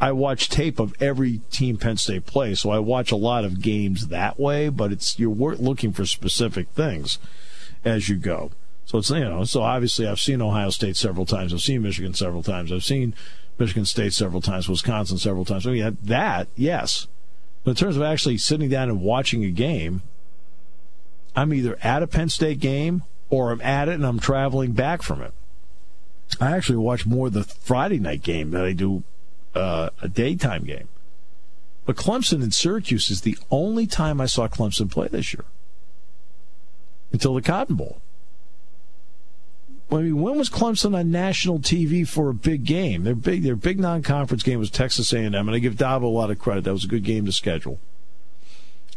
I 0.00 0.12
watch 0.12 0.48
tape 0.48 0.78
of 0.78 0.94
every 1.02 1.40
team 1.50 1.76
Penn 1.76 1.98
State 1.98 2.24
plays, 2.24 2.60
so 2.60 2.70
I 2.70 2.78
watch 2.78 3.12
a 3.12 3.16
lot 3.16 3.44
of 3.44 3.60
games 3.60 4.08
that 4.08 4.40
way. 4.40 4.70
But 4.70 4.92
it's 4.92 5.18
you're 5.18 5.34
looking 5.56 5.92
for 5.92 6.06
specific 6.06 6.68
things 6.70 7.18
as 7.84 8.08
you 8.08 8.16
go. 8.16 8.52
So 8.86 8.98
it's 8.98 9.10
you 9.10 9.20
know, 9.20 9.44
so 9.44 9.62
obviously 9.62 10.06
I've 10.06 10.20
seen 10.20 10.42
Ohio 10.42 10.70
State 10.70 10.96
several 10.96 11.26
times. 11.26 11.54
I've 11.54 11.62
seen 11.62 11.82
Michigan 11.82 12.14
several 12.14 12.42
times. 12.42 12.70
I've 12.70 12.84
seen 12.84 13.14
Michigan 13.58 13.84
State 13.84 14.12
several 14.12 14.42
times, 14.42 14.68
Wisconsin 14.68 15.18
several 15.18 15.44
times. 15.44 15.66
I 15.66 15.70
mean, 15.70 15.98
that 16.02 16.48
yes, 16.56 17.06
but 17.64 17.72
in 17.72 17.76
terms 17.76 17.96
of 17.96 18.02
actually 18.02 18.38
sitting 18.38 18.68
down 18.68 18.90
and 18.90 19.00
watching 19.00 19.44
a 19.44 19.50
game, 19.50 20.02
I'm 21.34 21.52
either 21.54 21.78
at 21.82 22.02
a 22.02 22.06
Penn 22.06 22.28
State 22.28 22.60
game 22.60 23.02
or 23.30 23.50
I'm 23.50 23.60
at 23.62 23.88
it 23.88 23.94
and 23.94 24.06
I'm 24.06 24.20
traveling 24.20 24.72
back 24.72 25.02
from 25.02 25.22
it. 25.22 25.32
I 26.40 26.56
actually 26.56 26.78
watch 26.78 27.06
more 27.06 27.30
the 27.30 27.44
Friday 27.44 27.98
night 27.98 28.22
game 28.22 28.50
than 28.50 28.62
I 28.62 28.72
do 28.72 29.02
uh, 29.54 29.90
a 30.02 30.08
daytime 30.08 30.64
game. 30.64 30.88
But 31.86 31.96
Clemson 31.96 32.42
and 32.42 32.52
Syracuse 32.52 33.10
is 33.10 33.22
the 33.22 33.38
only 33.50 33.86
time 33.86 34.20
I 34.20 34.26
saw 34.26 34.48
Clemson 34.48 34.90
play 34.90 35.08
this 35.08 35.34
year 35.34 35.44
until 37.12 37.34
the 37.34 37.42
Cotton 37.42 37.76
Bowl. 37.76 38.00
I 39.90 39.96
mean, 39.96 40.20
when 40.20 40.36
was 40.36 40.50
Clemson 40.50 40.96
on 40.96 41.10
national 41.10 41.60
TV 41.60 42.06
for 42.08 42.30
a 42.30 42.34
big 42.34 42.64
game? 42.64 43.04
Their 43.04 43.14
big, 43.14 43.42
their 43.42 43.56
big 43.56 43.78
non-conference 43.78 44.42
game 44.42 44.58
was 44.58 44.70
Texas 44.70 45.12
A&M, 45.12 45.34
and 45.34 45.50
I 45.50 45.58
give 45.58 45.74
Dabo 45.74 46.02
a 46.02 46.06
lot 46.06 46.30
of 46.30 46.38
credit. 46.38 46.64
That 46.64 46.72
was 46.72 46.84
a 46.84 46.88
good 46.88 47.04
game 47.04 47.26
to 47.26 47.32
schedule. 47.32 47.78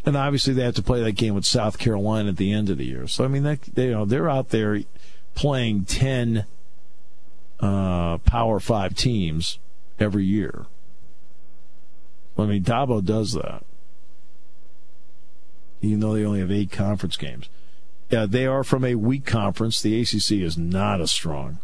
And 0.06 0.16
obviously, 0.16 0.54
they 0.54 0.64
had 0.64 0.76
to 0.76 0.84
play 0.84 1.04
that 1.04 1.12
game 1.14 1.36
with 1.36 1.46
South 1.46 1.78
Carolina 1.78 2.30
at 2.30 2.38
the 2.38 2.54
end 2.54 2.70
of 2.70 2.78
the 2.78 2.86
year. 2.86 3.08
So 3.08 3.26
I 3.26 3.28
mean, 3.28 3.44
that, 3.44 3.62
they, 3.62 3.86
you 3.86 3.92
know, 3.92 4.06
they're 4.06 4.30
out 4.30 4.50
there 4.50 4.80
playing 5.36 5.84
ten 5.86 6.46
uh, 7.60 8.18
Power 8.20 8.60
Five 8.60 8.96
teams 8.96 9.60
every 10.00 10.24
year. 10.24 10.66
I 12.38 12.46
mean, 12.46 12.64
Dabo 12.64 13.04
does 13.04 13.34
that, 13.34 13.66
even 15.82 16.00
though 16.00 16.14
they 16.14 16.24
only 16.24 16.40
have 16.40 16.52
eight 16.52 16.72
conference 16.72 17.18
games. 17.18 17.50
Yeah, 18.10 18.26
they 18.26 18.46
are 18.46 18.64
from 18.64 18.86
a 18.86 18.96
weak 18.96 19.26
conference. 19.26 19.82
The 19.82 20.00
ACC 20.02 20.44
is 20.44 20.58
not 20.58 21.02
a 21.02 21.08
strong 21.08 21.60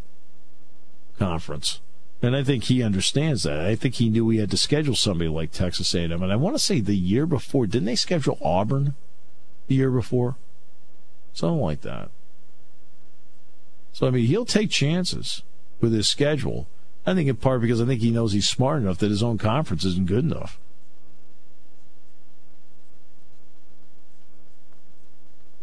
conference. 1.17 1.79
And 2.21 2.35
I 2.35 2.43
think 2.43 2.65
he 2.65 2.81
understands 2.81 3.43
that. 3.43 3.59
I 3.59 3.75
think 3.75 3.95
he 3.95 4.09
knew 4.09 4.29
he 4.29 4.39
had 4.39 4.51
to 4.51 4.57
schedule 4.57 4.95
somebody 4.95 5.29
like 5.29 5.51
Texas 5.51 5.93
A&M. 5.93 6.11
And 6.11 6.31
I 6.31 6.37
want 6.37 6.55
to 6.55 6.59
say 6.59 6.79
the 6.79 6.95
year 6.95 7.25
before, 7.25 7.67
didn't 7.67 7.85
they 7.85 7.95
schedule 7.95 8.37
Auburn 8.41 8.95
the 9.67 9.75
year 9.75 9.91
before? 9.91 10.37
Something 11.33 11.61
like 11.61 11.81
that. 11.81 12.11
So 13.91 14.07
I 14.07 14.09
mean, 14.09 14.25
he'll 14.25 14.45
take 14.45 14.69
chances 14.69 15.43
with 15.81 15.93
his 15.93 16.07
schedule. 16.07 16.67
I 17.05 17.13
think 17.13 17.27
in 17.27 17.35
part 17.35 17.61
because 17.61 17.81
I 17.81 17.85
think 17.85 18.01
he 18.01 18.11
knows 18.11 18.31
he's 18.31 18.49
smart 18.49 18.81
enough 18.81 18.99
that 18.99 19.11
his 19.11 19.23
own 19.23 19.37
conference 19.37 19.83
isn't 19.83 20.07
good 20.07 20.23
enough. 20.23 20.59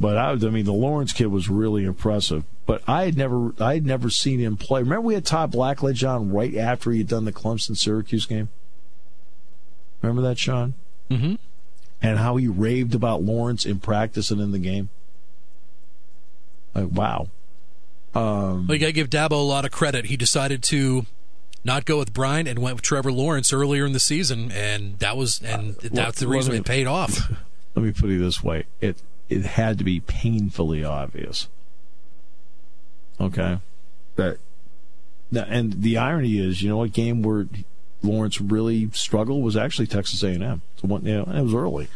But 0.00 0.16
I, 0.16 0.30
I 0.30 0.36
mean, 0.36 0.64
the 0.64 0.72
Lawrence 0.72 1.12
kid 1.12 1.26
was 1.26 1.50
really 1.50 1.84
impressive. 1.84 2.44
But 2.64 2.82
I 2.88 3.04
had 3.04 3.18
never, 3.18 3.52
I 3.60 3.74
had 3.74 3.84
never 3.84 4.08
seen 4.08 4.40
him 4.40 4.56
play. 4.56 4.80
Remember, 4.80 5.02
we 5.02 5.14
had 5.14 5.26
Todd 5.26 5.52
Blackledge 5.52 6.08
on 6.08 6.32
right 6.32 6.56
after 6.56 6.90
he 6.90 6.98
had 6.98 7.08
done 7.08 7.26
the 7.26 7.32
Clemson 7.32 7.76
Syracuse 7.76 8.24
game. 8.24 8.48
Remember 10.00 10.22
that, 10.22 10.38
Sean? 10.38 10.72
Mm-hmm. 11.10 11.34
And 12.00 12.18
how 12.18 12.36
he 12.36 12.48
raved 12.48 12.94
about 12.94 13.22
Lawrence 13.22 13.66
in 13.66 13.78
practice 13.78 14.30
and 14.30 14.40
in 14.40 14.52
the 14.52 14.58
game. 14.58 14.88
Like, 16.74 16.90
wow. 16.90 17.28
Um, 18.14 18.66
well, 18.66 18.74
you 18.74 18.78
got 18.78 18.86
to 18.86 18.92
give 18.92 19.10
Dabo 19.10 19.32
a 19.32 19.34
lot 19.36 19.66
of 19.66 19.70
credit. 19.70 20.06
He 20.06 20.16
decided 20.16 20.62
to 20.64 21.04
not 21.62 21.84
go 21.84 21.98
with 21.98 22.14
Bryant 22.14 22.48
and 22.48 22.60
went 22.60 22.76
with 22.76 22.82
Trevor 22.82 23.12
Lawrence 23.12 23.52
earlier 23.52 23.84
in 23.84 23.92
the 23.92 24.00
season, 24.00 24.50
and 24.50 24.98
that 24.98 25.16
was 25.16 25.42
and 25.42 25.76
uh, 25.76 25.88
that's 25.92 26.20
the 26.20 26.26
reason 26.28 26.54
it 26.54 26.64
paid 26.64 26.86
off. 26.86 27.30
Let 27.74 27.84
me 27.84 27.92
put 27.92 28.10
it 28.10 28.18
this 28.18 28.42
way: 28.42 28.64
it 28.80 28.96
it 29.30 29.44
had 29.44 29.78
to 29.78 29.84
be 29.84 30.00
painfully 30.00 30.84
obvious. 30.84 31.48
Okay, 33.20 33.58
that, 34.16 34.38
that 35.32 35.48
and 35.48 35.82
the 35.82 35.96
irony 35.96 36.38
is, 36.38 36.62
you 36.62 36.68
know, 36.68 36.78
what 36.78 36.92
game 36.92 37.22
where 37.22 37.46
Lawrence 38.02 38.40
really 38.40 38.90
struggled 38.92 39.42
was 39.42 39.56
actually 39.56 39.86
Texas 39.86 40.22
A&M. 40.22 40.62
So 40.76 40.88
one, 40.88 41.04
you 41.04 41.14
know, 41.14 41.32
it 41.32 41.42
was 41.42 41.54
early. 41.54 41.88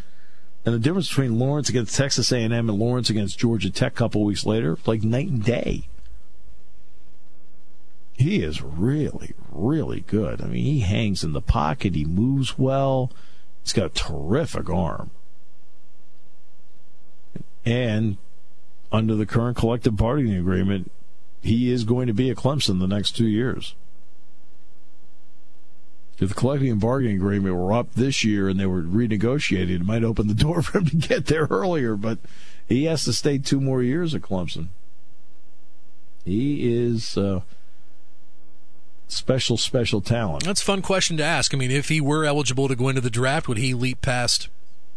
And 0.67 0.75
the 0.75 0.79
difference 0.79 1.09
between 1.09 1.39
Lawrence 1.39 1.69
against 1.69 1.97
Texas 1.97 2.33
A&M 2.33 2.53
and 2.53 2.79
Lawrence 2.79 3.11
against 3.11 3.39
Georgia 3.39 3.71
Tech 3.71 3.93
a 3.93 3.97
couple 3.97 4.25
weeks 4.25 4.47
later, 4.47 4.79
like 4.87 5.03
night 5.03 5.29
and 5.29 5.45
day 5.45 5.89
he 8.17 8.43
is 8.43 8.63
really, 8.63 9.35
really 9.51 10.01
good. 10.01 10.41
I 10.41 10.47
mean, 10.47 10.65
he 10.65 10.81
hangs 10.81 11.25
in 11.25 11.33
the 11.33 11.41
pocket, 11.41 11.95
he 11.95 12.05
moves 12.05 12.59
well, 12.59 13.11
he's 13.63 13.73
got 13.73 13.87
a 13.87 13.89
terrific 13.91 14.71
arm. 14.71 15.11
And 17.65 18.19
under 18.93 19.15
the 19.15 19.27
current 19.27 19.57
collective 19.57 19.97
bargaining 19.97 20.37
agreement, 20.37 20.91
he 21.43 21.71
is 21.71 21.85
going 21.85 22.07
to 22.07 22.13
be 22.13 22.31
at 22.31 22.37
Clemson 22.37 22.79
the 22.81 22.87
next 22.87 23.13
two 23.13 23.27
years. 23.27 23.75
If 26.19 26.29
the 26.29 26.35
collective 26.35 26.79
bargaining 26.79 27.17
agreement 27.17 27.57
were 27.57 27.73
up 27.73 27.93
this 27.95 28.23
year 28.25 28.49
and 28.49 28.59
they 28.59 28.67
were 28.67 28.83
renegotiated, 28.83 29.71
it 29.81 29.85
might 29.85 30.05
open 30.05 30.29
the 30.29 30.35
door 30.35 30.63
for 30.63 30.79
him 30.79 30.87
to 30.87 30.97
get 30.97 31.27
there 31.27 31.47
earlier, 31.51 31.97
but 31.97 32.19
he 32.69 32.85
has 32.85 33.05
to 33.05 33.13
stay 33.13 33.39
two 33.39 33.61
more 33.61 33.83
years 33.83 34.15
at 34.15 34.23
Clemson. 34.23 34.69
He 36.25 36.73
is. 36.73 37.19
Uh, 37.19 37.41
special, 39.09 39.57
special 39.57 40.01
talent? 40.01 40.45
That's 40.45 40.63
a 40.63 40.65
fun 40.65 40.83
question 40.83 41.17
to 41.19 41.25
ask. 41.25 41.55
I 41.55 41.59
mean, 41.59 41.71
if 41.71 41.89
he 41.89 42.01
were 42.01 42.25
eligible 42.25 42.69
to 42.69 42.77
go 42.77 42.89
into 42.89 43.01
the 43.01 43.11
draft, 43.11 43.49
would 43.49 43.59
he 43.59 43.75
leap 43.75 44.01
past 44.03 44.49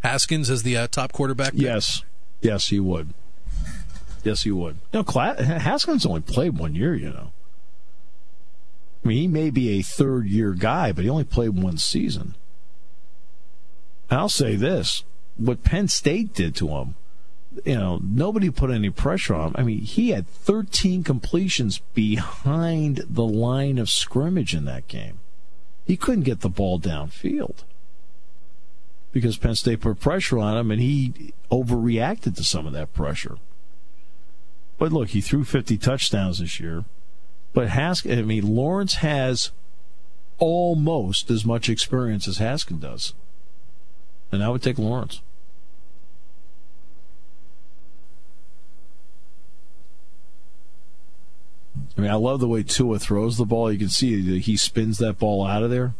Haskins 0.03 0.50
as 0.50 0.63
the 0.63 0.77
uh, 0.77 0.88
top 0.88 1.12
quarterback? 1.13 1.53
Yes. 1.55 2.03
Yes, 2.41 2.70
he 2.70 2.79
would. 2.79 3.13
Yes, 4.24 4.44
he 4.44 4.51
would. 4.51 4.77
You 4.94 5.03
know, 5.03 5.34
Haskins 5.44 6.06
only 6.06 6.22
played 6.22 6.58
one 6.58 6.75
year, 6.75 6.96
you 6.96 7.10
know. 7.10 7.32
I 9.03 9.08
mean, 9.08 9.17
he 9.17 9.27
may 9.27 9.50
be 9.50 9.70
a 9.70 9.82
third 9.82 10.27
year 10.27 10.53
guy, 10.53 10.91
but 10.91 11.03
he 11.03 11.10
only 11.10 11.24
played 11.24 11.62
one 11.62 11.77
season. 11.77 12.36
I'll 14.10 14.29
say 14.29 14.56
this 14.56 15.03
what 15.38 15.63
Penn 15.63 15.88
State 15.88 16.34
did 16.34 16.56
to 16.56 16.70
him 16.70 16.96
you 17.65 17.75
know, 17.75 18.00
nobody 18.03 18.50
put 18.50 18.70
any 18.70 18.89
pressure 18.89 19.34
on 19.34 19.48
him. 19.48 19.56
I 19.58 19.63
mean, 19.63 19.79
he 19.79 20.10
had 20.10 20.27
13 20.27 21.03
completions 21.03 21.79
behind 21.94 23.03
the 23.10 23.25
line 23.25 23.77
of 23.77 23.89
scrimmage 23.89 24.53
in 24.53 24.65
that 24.65 24.88
game. 24.88 25.20
He 25.86 25.98
couldn't 25.98 26.24
get 26.24 26.41
the 26.41 26.50
ball 26.50 26.79
downfield 26.79 27.63
because 29.17 29.38
Penn 29.38 29.55
State 29.55 29.81
put 29.81 30.00
pressure 30.00 30.38
on 30.38 30.57
him 30.57 30.71
and 30.71 30.81
he 30.81 31.33
overreacted 31.51 32.36
to 32.36 32.43
some 32.43 32.67
of 32.67 32.74
that 32.74 32.93
pressure. 32.93 33.38
But 34.77 34.91
look, 34.91 35.09
he 35.09 35.21
threw 35.21 35.43
50 35.43 35.77
touchdowns 35.77 36.39
this 36.39 36.59
year. 36.59 36.86
But 37.53 37.69
Haskins, 37.69 38.19
I 38.19 38.21
mean, 38.21 38.55
Lawrence 38.55 38.95
has 38.95 39.51
almost 40.38 41.31
as 41.31 41.43
much 41.45 41.69
experience 41.69 42.27
as 42.27 42.38
Haskins 42.38 42.81
does. 42.81 43.13
And 44.31 44.43
I 44.43 44.50
would 44.50 44.62
take 44.62 44.77
Lawrence. 44.77 45.21
I 51.97 52.01
mean, 52.01 52.12
I 52.12 52.15
love 52.15 52.39
the 52.39 52.47
way 52.47 52.62
Tua 52.62 53.00
throws 53.00 53.38
the 53.38 53.45
ball. 53.45 53.71
You 53.71 53.79
can 53.79 53.89
see 53.89 54.39
he 54.39 54.57
spins 54.57 55.00
that 55.00 55.17
ball 55.17 55.45
out 55.45 55.63
of 55.63 55.71
there. 55.71 55.95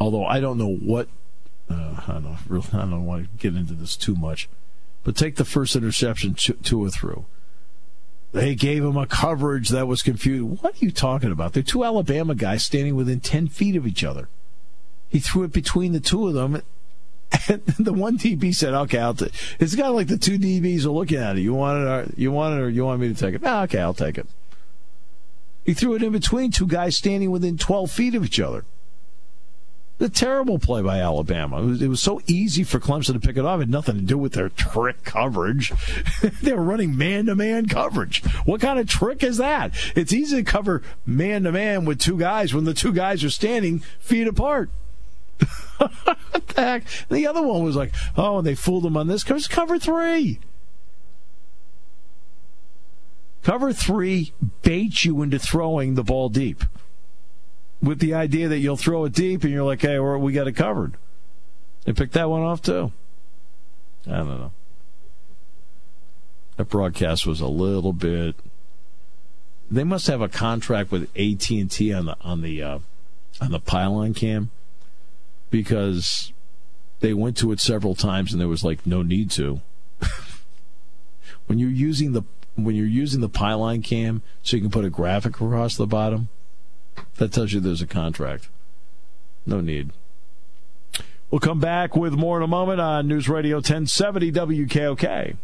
Although 0.00 0.24
I 0.24 0.40
don't 0.40 0.58
know 0.58 0.74
what, 0.74 1.08
uh, 1.70 2.00
I 2.06 2.12
don't 2.14 2.38
really, 2.48 2.68
I 2.72 2.80
don't 2.80 3.06
want 3.06 3.24
to 3.24 3.38
get 3.38 3.58
into 3.58 3.74
this 3.74 3.96
too 3.96 4.14
much, 4.14 4.48
but 5.02 5.16
take 5.16 5.36
the 5.36 5.44
first 5.44 5.76
interception 5.76 6.34
Tua 6.34 6.90
threw. 6.90 7.26
They 8.32 8.56
gave 8.56 8.82
him 8.82 8.96
a 8.96 9.06
coverage 9.06 9.68
that 9.68 9.86
was 9.86 10.02
confused. 10.02 10.60
What 10.60 10.74
are 10.74 10.84
you 10.84 10.90
talking 10.90 11.30
about? 11.30 11.52
They're 11.52 11.62
two 11.62 11.84
Alabama 11.84 12.34
guys 12.34 12.64
standing 12.64 12.96
within 12.96 13.20
10 13.20 13.46
feet 13.46 13.76
of 13.76 13.86
each 13.86 14.02
other. 14.02 14.28
He 15.08 15.20
threw 15.20 15.44
it 15.44 15.52
between 15.52 15.92
the 15.92 16.00
two 16.00 16.26
of 16.26 16.34
them. 16.34 16.60
And 17.48 17.62
the 17.78 17.92
one 17.92 18.16
DB 18.16 18.54
said, 18.54 18.74
"Okay, 18.74 18.98
I'll 18.98 19.14
take." 19.14 19.28
It. 19.28 19.56
It's 19.58 19.74
kind 19.74 19.88
of 19.88 19.94
like 19.96 20.06
the 20.06 20.18
two 20.18 20.38
DBs 20.38 20.84
are 20.84 20.90
looking 20.90 21.18
at 21.18 21.36
it. 21.36 21.40
You 21.40 21.52
want 21.52 21.82
it? 21.82 21.86
Or, 21.86 22.06
you 22.16 22.30
want 22.30 22.54
it, 22.54 22.62
or 22.62 22.68
you 22.68 22.84
want 22.84 23.00
me 23.00 23.08
to 23.08 23.14
take 23.14 23.34
it? 23.34 23.42
Ah, 23.44 23.64
okay, 23.64 23.80
I'll 23.80 23.92
take 23.92 24.18
it. 24.18 24.28
He 25.64 25.74
threw 25.74 25.94
it 25.94 26.02
in 26.02 26.12
between 26.12 26.52
two 26.52 26.66
guys 26.66 26.96
standing 26.96 27.30
within 27.32 27.58
12 27.58 27.90
feet 27.90 28.14
of 28.14 28.24
each 28.24 28.38
other. 28.38 28.64
The 29.98 30.08
terrible 30.08 30.58
play 30.58 30.82
by 30.82 30.98
Alabama. 30.98 31.62
It 31.62 31.66
was, 31.66 31.82
it 31.82 31.88
was, 31.88 32.00
so 32.00 32.20
easy 32.26 32.64
for 32.64 32.80
Clemson 32.80 33.12
to 33.12 33.20
pick 33.20 33.36
it 33.36 33.44
off. 33.44 33.60
It 33.60 33.62
had 33.62 33.70
nothing 33.70 33.94
to 33.94 34.02
do 34.02 34.18
with 34.18 34.32
their 34.32 34.48
trick 34.48 35.04
coverage. 35.04 35.72
they 36.42 36.52
were 36.52 36.64
running 36.64 36.96
man 36.96 37.26
to 37.26 37.36
man 37.36 37.66
coverage. 37.66 38.24
What 38.44 38.60
kind 38.60 38.80
of 38.80 38.88
trick 38.88 39.22
is 39.22 39.36
that? 39.36 39.72
It's 39.94 40.12
easy 40.12 40.38
to 40.38 40.42
cover 40.42 40.82
man 41.06 41.44
to 41.44 41.52
man 41.52 41.84
with 41.84 42.00
two 42.00 42.18
guys 42.18 42.52
when 42.52 42.64
the 42.64 42.74
two 42.74 42.92
guys 42.92 43.22
are 43.22 43.30
standing 43.30 43.80
feet 44.00 44.26
apart. 44.26 44.68
what 45.78 46.48
the 46.48 46.60
heck? 46.60 46.84
The 47.08 47.28
other 47.28 47.42
one 47.42 47.62
was 47.62 47.76
like, 47.76 47.94
oh, 48.16 48.38
and 48.38 48.46
they 48.46 48.56
fooled 48.56 48.84
him 48.84 48.96
on 48.96 49.06
this. 49.06 49.24
It's 49.28 49.46
cover 49.46 49.78
three. 49.78 50.40
Cover 53.44 53.72
three 53.72 54.32
baits 54.62 55.04
you 55.04 55.22
into 55.22 55.38
throwing 55.38 55.94
the 55.94 56.02
ball 56.02 56.30
deep 56.30 56.64
with 57.82 57.98
the 57.98 58.14
idea 58.14 58.48
that 58.48 58.58
you'll 58.58 58.76
throw 58.76 59.04
it 59.04 59.12
deep 59.12 59.44
and 59.44 59.52
you're 59.52 59.64
like, 59.64 59.82
hey, 59.82 59.98
we 59.98 60.32
got 60.32 60.48
it 60.48 60.52
covered. 60.52 60.96
They 61.84 61.92
picked 61.92 62.14
that 62.14 62.30
one 62.30 62.42
off 62.42 62.62
too. 62.62 62.92
I 64.06 64.16
don't 64.16 64.28
know. 64.28 64.52
That 66.56 66.68
broadcast 66.68 67.26
was 67.26 67.40
a 67.40 67.46
little 67.46 67.92
bit. 67.92 68.36
They 69.70 69.84
must 69.84 70.06
have 70.06 70.20
a 70.20 70.28
contract 70.28 70.90
with 70.90 71.10
AT 71.16 71.50
and 71.50 71.70
T 71.70 71.92
on 71.92 72.06
the 72.06 72.16
on 72.20 72.42
the 72.42 72.62
uh, 72.62 72.78
on 73.40 73.50
the 73.50 73.60
pylon 73.60 74.14
cam 74.14 74.50
because 75.50 76.32
they 77.00 77.12
went 77.12 77.36
to 77.38 77.50
it 77.50 77.60
several 77.60 77.94
times 77.94 78.32
and 78.32 78.40
there 78.40 78.48
was 78.48 78.62
like 78.64 78.86
no 78.86 79.02
need 79.02 79.30
to. 79.32 79.60
when 81.46 81.58
you're 81.58 81.70
using 81.70 82.12
the 82.12 82.22
when 82.56 82.76
you're 82.76 82.86
using 82.86 83.20
the 83.20 83.28
pylon 83.28 83.82
cam 83.82 84.22
so 84.42 84.56
you 84.56 84.62
can 84.62 84.70
put 84.70 84.84
a 84.84 84.90
graphic 84.90 85.40
across 85.40 85.76
the 85.76 85.86
bottom, 85.86 86.28
that 87.16 87.32
tells 87.32 87.52
you 87.52 87.60
there's 87.60 87.82
a 87.82 87.86
contract. 87.86 88.48
No 89.46 89.60
need. 89.60 89.90
We'll 91.30 91.40
come 91.40 91.60
back 91.60 91.96
with 91.96 92.12
more 92.14 92.36
in 92.36 92.42
a 92.42 92.48
moment 92.48 92.80
on 92.80 93.08
News 93.08 93.28
Radio 93.28 93.56
1070 93.56 94.32
WKOK. 94.32 95.36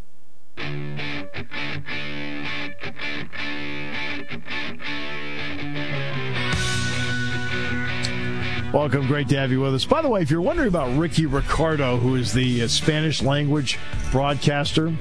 Welcome. 8.72 9.08
Great 9.08 9.28
to 9.30 9.36
have 9.36 9.50
you 9.50 9.60
with 9.60 9.74
us. 9.74 9.84
By 9.84 10.00
the 10.00 10.08
way, 10.08 10.22
if 10.22 10.30
you're 10.30 10.40
wondering 10.40 10.68
about 10.68 10.96
Rickie 10.96 11.26
Ricardo, 11.26 11.96
who 11.96 12.14
is 12.14 12.32
the 12.32 12.62
uh, 12.62 12.68
Spanish 12.68 13.20
language 13.20 13.78
broadcaster, 14.12 14.94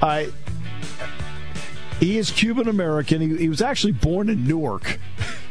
I. 0.00 0.32
He 2.00 2.16
is 2.16 2.30
Cuban 2.30 2.66
American. 2.66 3.20
He, 3.20 3.36
he 3.36 3.48
was 3.50 3.60
actually 3.60 3.92
born 3.92 4.30
in 4.30 4.46
Newark 4.46 4.98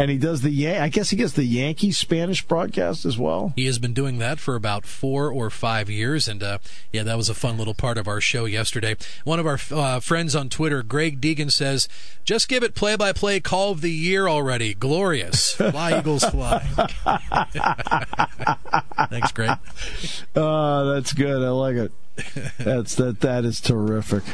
and 0.00 0.10
he 0.10 0.16
does 0.16 0.40
the 0.40 0.50
Yankee, 0.50 0.80
I 0.80 0.88
guess 0.88 1.10
he 1.10 1.16
gets 1.16 1.34
the 1.34 1.44
Yankee 1.44 1.92
Spanish 1.92 2.42
broadcast 2.42 3.04
as 3.04 3.18
well. 3.18 3.52
He 3.54 3.66
has 3.66 3.78
been 3.78 3.92
doing 3.92 4.16
that 4.16 4.40
for 4.40 4.56
about 4.56 4.86
four 4.86 5.30
or 5.30 5.50
five 5.50 5.90
years, 5.90 6.26
and 6.26 6.42
uh, 6.42 6.56
yeah, 6.90 7.02
that 7.02 7.18
was 7.18 7.28
a 7.28 7.34
fun 7.34 7.58
little 7.58 7.74
part 7.74 7.98
of 7.98 8.08
our 8.08 8.18
show 8.18 8.46
yesterday. 8.46 8.96
One 9.24 9.38
of 9.38 9.46
our 9.46 9.58
uh, 9.70 10.00
friends 10.00 10.34
on 10.34 10.48
Twitter, 10.48 10.82
Greg 10.82 11.20
Deegan, 11.20 11.52
says, 11.52 11.86
"Just 12.24 12.48
give 12.48 12.62
it 12.62 12.74
play-by-play 12.74 13.40
call 13.40 13.72
of 13.72 13.82
the 13.82 13.92
year 13.92 14.26
already. 14.26 14.72
Glorious, 14.72 15.52
fly 15.56 15.98
Eagles 15.98 16.24
fly." 16.24 16.66
Thanks, 19.10 19.32
Greg. 19.32 19.58
Oh, 20.34 20.86
that's 20.94 21.12
good. 21.12 21.42
I 21.42 21.50
like 21.50 21.76
it. 21.76 21.92
That's 22.58 22.94
that. 22.94 23.20
That 23.20 23.44
is 23.44 23.60
terrific. 23.60 24.24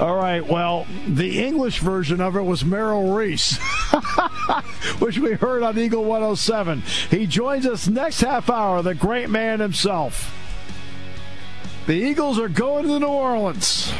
All 0.00 0.16
right. 0.16 0.40
Well, 0.46 0.86
the 1.06 1.44
English 1.44 1.80
version 1.80 2.22
of 2.22 2.34
it 2.34 2.40
was 2.40 2.64
Merrill 2.64 3.12
Reese, 3.12 3.58
which 4.98 5.18
we 5.18 5.34
heard 5.34 5.62
on 5.62 5.78
Eagle 5.78 6.04
107. 6.04 6.80
He 7.10 7.26
joins 7.26 7.66
us 7.66 7.86
next 7.86 8.22
half 8.22 8.48
hour, 8.48 8.80
the 8.80 8.94
great 8.94 9.28
man 9.28 9.60
himself. 9.60 10.34
The 11.86 11.92
Eagles 11.92 12.38
are 12.38 12.48
going 12.48 12.86
to 12.86 12.98
New 12.98 13.06
Orleans. 13.06 13.92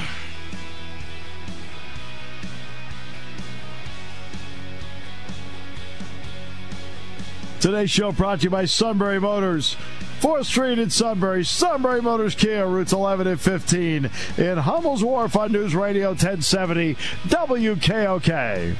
Today's 7.60 7.90
show 7.90 8.10
brought 8.10 8.38
to 8.40 8.44
you 8.44 8.50
by 8.50 8.64
Sunbury 8.64 9.20
Motors. 9.20 9.76
4th 10.20 10.44
Street 10.44 10.78
in 10.78 10.90
Sunbury, 10.90 11.44
Sunbury 11.46 12.02
Motors 12.02 12.34
Kia, 12.34 12.66
routes 12.66 12.92
11 12.92 13.26
and 13.26 13.40
15 13.40 14.10
in 14.36 14.58
Hummel's 14.58 15.02
Wharf 15.02 15.34
on 15.34 15.50
News 15.50 15.74
Radio 15.74 16.08
1070 16.08 16.94
WKOK. 17.28 18.76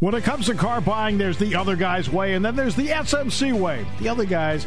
When 0.00 0.14
it 0.14 0.24
comes 0.24 0.46
to 0.46 0.54
car 0.54 0.82
buying, 0.82 1.16
there's 1.16 1.38
the 1.38 1.54
other 1.54 1.74
guy's 1.74 2.10
way, 2.10 2.34
and 2.34 2.44
then 2.44 2.54
there's 2.54 2.76
the 2.76 2.88
SMC 2.88 3.58
way. 3.58 3.86
The 4.00 4.10
other 4.10 4.26
guys 4.26 4.66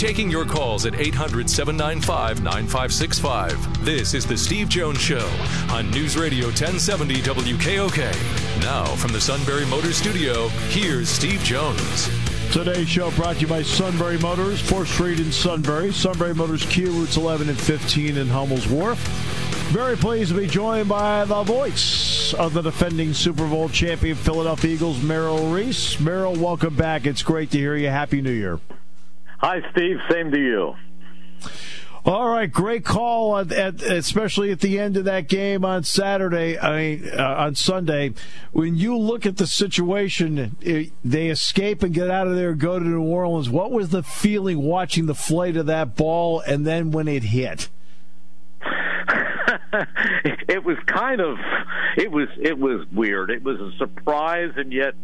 Taking 0.00 0.30
your 0.30 0.46
calls 0.46 0.86
at 0.86 0.98
800 0.98 1.50
795 1.50 2.42
9565. 2.42 3.84
This 3.84 4.14
is 4.14 4.24
The 4.24 4.34
Steve 4.34 4.70
Jones 4.70 4.98
Show 4.98 5.30
on 5.68 5.90
News 5.90 6.16
Radio 6.16 6.46
1070 6.46 7.16
WKOK. 7.16 8.62
Now, 8.62 8.86
from 8.96 9.12
the 9.12 9.20
Sunbury 9.20 9.66
Motors 9.66 9.98
Studio, 9.98 10.48
here's 10.70 11.10
Steve 11.10 11.40
Jones. 11.40 12.08
Today's 12.50 12.88
show 12.88 13.10
brought 13.10 13.34
to 13.34 13.40
you 13.42 13.46
by 13.46 13.60
Sunbury 13.62 14.18
Motors, 14.20 14.62
4th 14.62 14.86
Street 14.86 15.20
in 15.20 15.30
Sunbury. 15.30 15.92
Sunbury 15.92 16.34
Motors 16.34 16.64
Kia 16.64 16.88
routes 16.88 17.18
11 17.18 17.50
and 17.50 17.60
15 17.60 18.16
in 18.16 18.26
Hummel's 18.26 18.66
Wharf. 18.68 18.96
Very 19.68 19.98
pleased 19.98 20.30
to 20.30 20.40
be 20.40 20.46
joined 20.46 20.88
by 20.88 21.26
the 21.26 21.42
voice 21.42 22.32
of 22.32 22.54
the 22.54 22.62
defending 22.62 23.12
Super 23.12 23.46
Bowl 23.46 23.68
champion 23.68 24.16
Philadelphia 24.16 24.70
Eagles, 24.72 25.02
Merrill 25.02 25.52
Reese. 25.52 26.00
Merrill, 26.00 26.36
welcome 26.36 26.74
back. 26.74 27.04
It's 27.04 27.22
great 27.22 27.50
to 27.50 27.58
hear 27.58 27.76
you. 27.76 27.88
Happy 27.88 28.22
New 28.22 28.32
Year. 28.32 28.58
Hi, 29.40 29.62
Steve. 29.72 29.96
Same 30.10 30.30
to 30.32 30.38
you. 30.38 30.74
All 32.04 32.28
right, 32.28 32.50
great 32.50 32.84
call, 32.84 33.38
at, 33.38 33.52
at, 33.52 33.82
especially 33.82 34.50
at 34.50 34.60
the 34.60 34.78
end 34.78 34.98
of 34.98 35.04
that 35.04 35.28
game 35.28 35.64
on 35.64 35.82
Saturday. 35.84 36.58
I 36.58 36.76
mean, 36.76 37.10
uh, 37.10 37.34
on 37.38 37.54
Sunday, 37.54 38.12
when 38.52 38.74
you 38.74 38.96
look 38.98 39.24
at 39.24 39.38
the 39.38 39.46
situation, 39.46 40.56
it, 40.60 40.92
they 41.02 41.28
escape 41.28 41.82
and 41.82 41.94
get 41.94 42.10
out 42.10 42.26
of 42.26 42.36
there, 42.36 42.54
go 42.54 42.78
to 42.78 42.84
New 42.84 43.02
Orleans. 43.02 43.48
What 43.48 43.70
was 43.70 43.88
the 43.88 44.02
feeling 44.02 44.62
watching 44.62 45.06
the 45.06 45.14
flight 45.14 45.56
of 45.56 45.66
that 45.66 45.96
ball, 45.96 46.40
and 46.40 46.66
then 46.66 46.90
when 46.90 47.08
it 47.08 47.22
hit? 47.22 47.70
it 50.48 50.64
was 50.64 50.76
kind 50.84 51.22
of, 51.22 51.38
it 51.96 52.10
was, 52.10 52.28
it 52.38 52.58
was 52.58 52.86
weird. 52.92 53.30
It 53.30 53.42
was 53.42 53.58
a 53.58 53.72
surprise, 53.78 54.52
and 54.56 54.70
yet. 54.70 54.94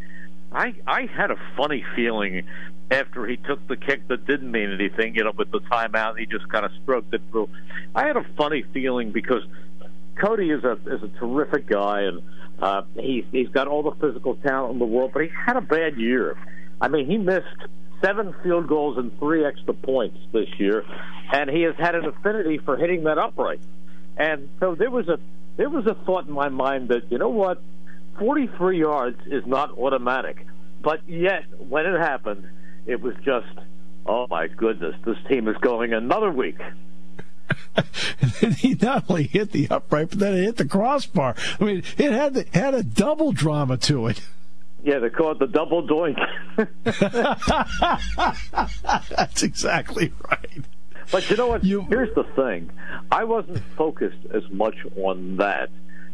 I 0.56 0.74
I 0.86 1.06
had 1.06 1.30
a 1.30 1.36
funny 1.56 1.84
feeling 1.94 2.42
after 2.90 3.26
he 3.26 3.36
took 3.36 3.66
the 3.68 3.76
kick 3.76 4.08
that 4.08 4.26
didn't 4.26 4.50
mean 4.50 4.72
anything, 4.72 5.14
you 5.14 5.24
know, 5.24 5.32
with 5.36 5.50
the 5.50 5.60
timeout, 5.60 6.18
he 6.18 6.24
just 6.24 6.48
kind 6.48 6.64
of 6.64 6.70
stroked 6.82 7.12
it 7.12 7.20
through. 7.30 7.50
I 7.94 8.06
had 8.06 8.16
a 8.16 8.24
funny 8.36 8.64
feeling 8.72 9.12
because 9.12 9.42
Cody 10.16 10.50
is 10.50 10.64
a 10.64 10.72
is 10.86 11.02
a 11.02 11.08
terrific 11.18 11.66
guy 11.66 12.02
and 12.02 12.22
uh, 12.58 12.82
he's 12.94 13.24
he's 13.30 13.48
got 13.48 13.68
all 13.68 13.82
the 13.82 13.94
physical 14.00 14.36
talent 14.36 14.72
in 14.72 14.78
the 14.78 14.86
world, 14.86 15.10
but 15.12 15.22
he 15.22 15.28
had 15.28 15.56
a 15.56 15.60
bad 15.60 15.98
year. 15.98 16.36
I 16.80 16.88
mean, 16.88 17.06
he 17.06 17.18
missed 17.18 17.44
seven 18.02 18.34
field 18.42 18.66
goals 18.66 18.96
and 18.96 19.16
three 19.18 19.44
extra 19.44 19.74
points 19.74 20.18
this 20.32 20.48
year, 20.58 20.84
and 21.32 21.50
he 21.50 21.62
has 21.62 21.74
had 21.76 21.94
an 21.94 22.06
affinity 22.06 22.58
for 22.58 22.78
hitting 22.78 23.04
that 23.04 23.18
upright. 23.18 23.60
And 24.16 24.48
so 24.60 24.74
there 24.74 24.90
was 24.90 25.06
a 25.08 25.18
there 25.58 25.68
was 25.68 25.86
a 25.86 25.94
thought 26.06 26.26
in 26.26 26.32
my 26.32 26.48
mind 26.48 26.88
that 26.88 27.10
you 27.12 27.18
know 27.18 27.28
what, 27.28 27.60
43 28.18 28.78
yards 28.78 29.18
is 29.26 29.46
not 29.46 29.76
automatic, 29.78 30.46
but 30.82 31.08
yet 31.08 31.44
when 31.58 31.86
it 31.86 31.98
happened, 31.98 32.46
it 32.86 33.00
was 33.00 33.14
just 33.24 33.46
oh 34.08 34.26
my 34.28 34.46
goodness, 34.46 34.94
this 35.04 35.16
team 35.28 35.48
is 35.48 35.56
going 35.58 35.92
another 35.92 36.30
week. 36.30 36.58
and 37.76 38.32
then 38.40 38.52
he 38.52 38.74
not 38.74 39.04
only 39.08 39.24
hit 39.24 39.52
the 39.52 39.68
upright, 39.68 40.10
but 40.10 40.18
then 40.18 40.34
it 40.34 40.44
hit 40.44 40.56
the 40.56 40.64
crossbar. 40.64 41.34
I 41.60 41.64
mean, 41.64 41.82
it 41.98 42.12
had 42.12 42.34
the, 42.34 42.46
had 42.52 42.74
a 42.74 42.82
double 42.82 43.32
drama 43.32 43.76
to 43.78 44.06
it. 44.08 44.20
Yeah, 44.82 45.00
they 45.00 45.10
call 45.10 45.32
it 45.32 45.38
the 45.38 45.46
double 45.46 45.86
doink. 45.86 46.16
That's 49.16 49.42
exactly 49.42 50.12
right. 50.30 50.64
But 51.10 51.28
you 51.30 51.36
know 51.36 51.48
what? 51.48 51.64
You, 51.64 51.82
Here's 51.82 52.14
the 52.14 52.24
thing: 52.36 52.70
I 53.10 53.24
wasn't 53.24 53.62
focused 53.76 54.26
as 54.32 54.42
much 54.50 54.76
on 54.96 55.38
that 55.38 55.70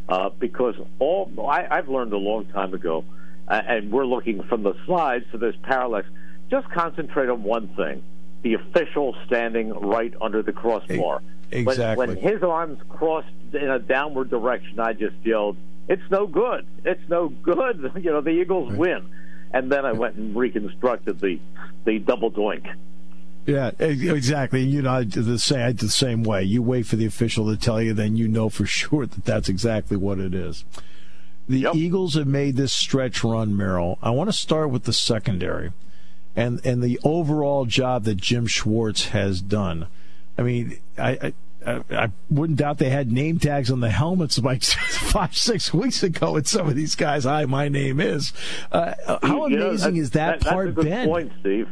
uh, 0.08 0.30
because 0.38 0.74
all 0.98 1.30
I, 1.48 1.66
I've 1.70 1.88
learned 1.88 2.12
a 2.12 2.18
long 2.18 2.46
time 2.46 2.74
ago, 2.74 3.04
uh, 3.48 3.60
and 3.66 3.90
we're 3.92 4.06
looking 4.06 4.42
from 4.44 4.62
the 4.62 4.74
slides, 4.86 5.24
so 5.32 5.38
there's 5.38 5.56
parallax. 5.56 6.08
Just 6.50 6.68
concentrate 6.70 7.28
on 7.28 7.42
one 7.42 7.68
thing: 7.68 8.02
the 8.42 8.54
official 8.54 9.16
standing 9.26 9.72
right 9.72 10.12
under 10.20 10.42
the 10.42 10.52
crossbar. 10.52 11.22
Exactly. 11.50 12.06
When, 12.06 12.16
when 12.16 12.32
his 12.32 12.42
arms 12.42 12.78
crossed 12.88 13.28
in 13.52 13.68
a 13.68 13.78
downward 13.78 14.30
direction, 14.30 14.80
I 14.80 14.92
just 14.92 15.16
yelled, 15.22 15.56
"It's 15.88 16.02
no 16.10 16.26
good! 16.26 16.66
It's 16.84 17.08
no 17.08 17.28
good!" 17.28 17.92
You 18.02 18.10
know, 18.10 18.20
the 18.20 18.30
Eagles 18.30 18.70
right. 18.70 18.78
win. 18.78 19.08
And 19.54 19.70
then 19.70 19.84
I 19.84 19.92
went 19.92 20.16
and 20.16 20.34
reconstructed 20.34 21.20
the 21.20 21.38
the 21.84 21.98
double 21.98 22.30
doink. 22.30 22.66
Yeah, 23.46 23.70
exactly. 23.78 24.62
You 24.62 24.82
know, 24.82 24.90
I 24.90 25.04
the 25.04 25.38
same. 25.38 25.60
I 25.60 25.72
the 25.72 25.88
same 25.88 26.22
way. 26.22 26.44
You 26.44 26.62
wait 26.62 26.86
for 26.86 26.96
the 26.96 27.06
official 27.06 27.50
to 27.50 27.56
tell 27.56 27.82
you, 27.82 27.92
then 27.92 28.16
you 28.16 28.28
know 28.28 28.48
for 28.48 28.66
sure 28.80 29.06
that 29.06 29.24
that's 29.24 29.48
exactly 29.48 29.96
what 29.96 30.18
it 30.18 30.34
is. 30.34 30.64
The 31.48 31.60
yep. 31.60 31.74
Eagles 31.74 32.14
have 32.14 32.28
made 32.28 32.56
this 32.56 32.72
stretch 32.72 33.24
run, 33.24 33.56
Merrill. 33.56 33.98
I 34.00 34.10
want 34.10 34.28
to 34.28 34.32
start 34.32 34.70
with 34.70 34.84
the 34.84 34.92
secondary, 34.92 35.72
and 36.36 36.64
and 36.64 36.82
the 36.82 37.00
overall 37.02 37.64
job 37.66 38.04
that 38.04 38.16
Jim 38.16 38.46
Schwartz 38.46 39.06
has 39.06 39.40
done. 39.40 39.88
I 40.38 40.42
mean, 40.42 40.78
I, 40.96 41.32
I, 41.66 41.82
I 41.90 42.10
wouldn't 42.30 42.58
doubt 42.58 42.78
they 42.78 42.90
had 42.90 43.12
name 43.12 43.38
tags 43.38 43.70
on 43.70 43.80
the 43.80 43.90
helmets 43.90 44.38
like 44.38 44.62
five, 44.64 45.36
six 45.36 45.74
weeks 45.74 46.02
ago. 46.02 46.36
And 46.36 46.46
some 46.46 46.68
of 46.68 46.76
these 46.76 46.94
guys, 46.94 47.24
hi, 47.24 47.44
my 47.44 47.68
name 47.68 48.00
is. 48.00 48.32
Uh, 48.70 48.94
how 49.22 49.44
amazing 49.44 49.94
know, 49.94 50.00
is 50.00 50.10
that, 50.12 50.40
that 50.40 50.48
part 50.48 50.66
that's 50.68 50.78
a 50.78 50.82
good 50.82 50.90
been? 50.90 51.08
Point, 51.08 51.32
Steve. 51.40 51.68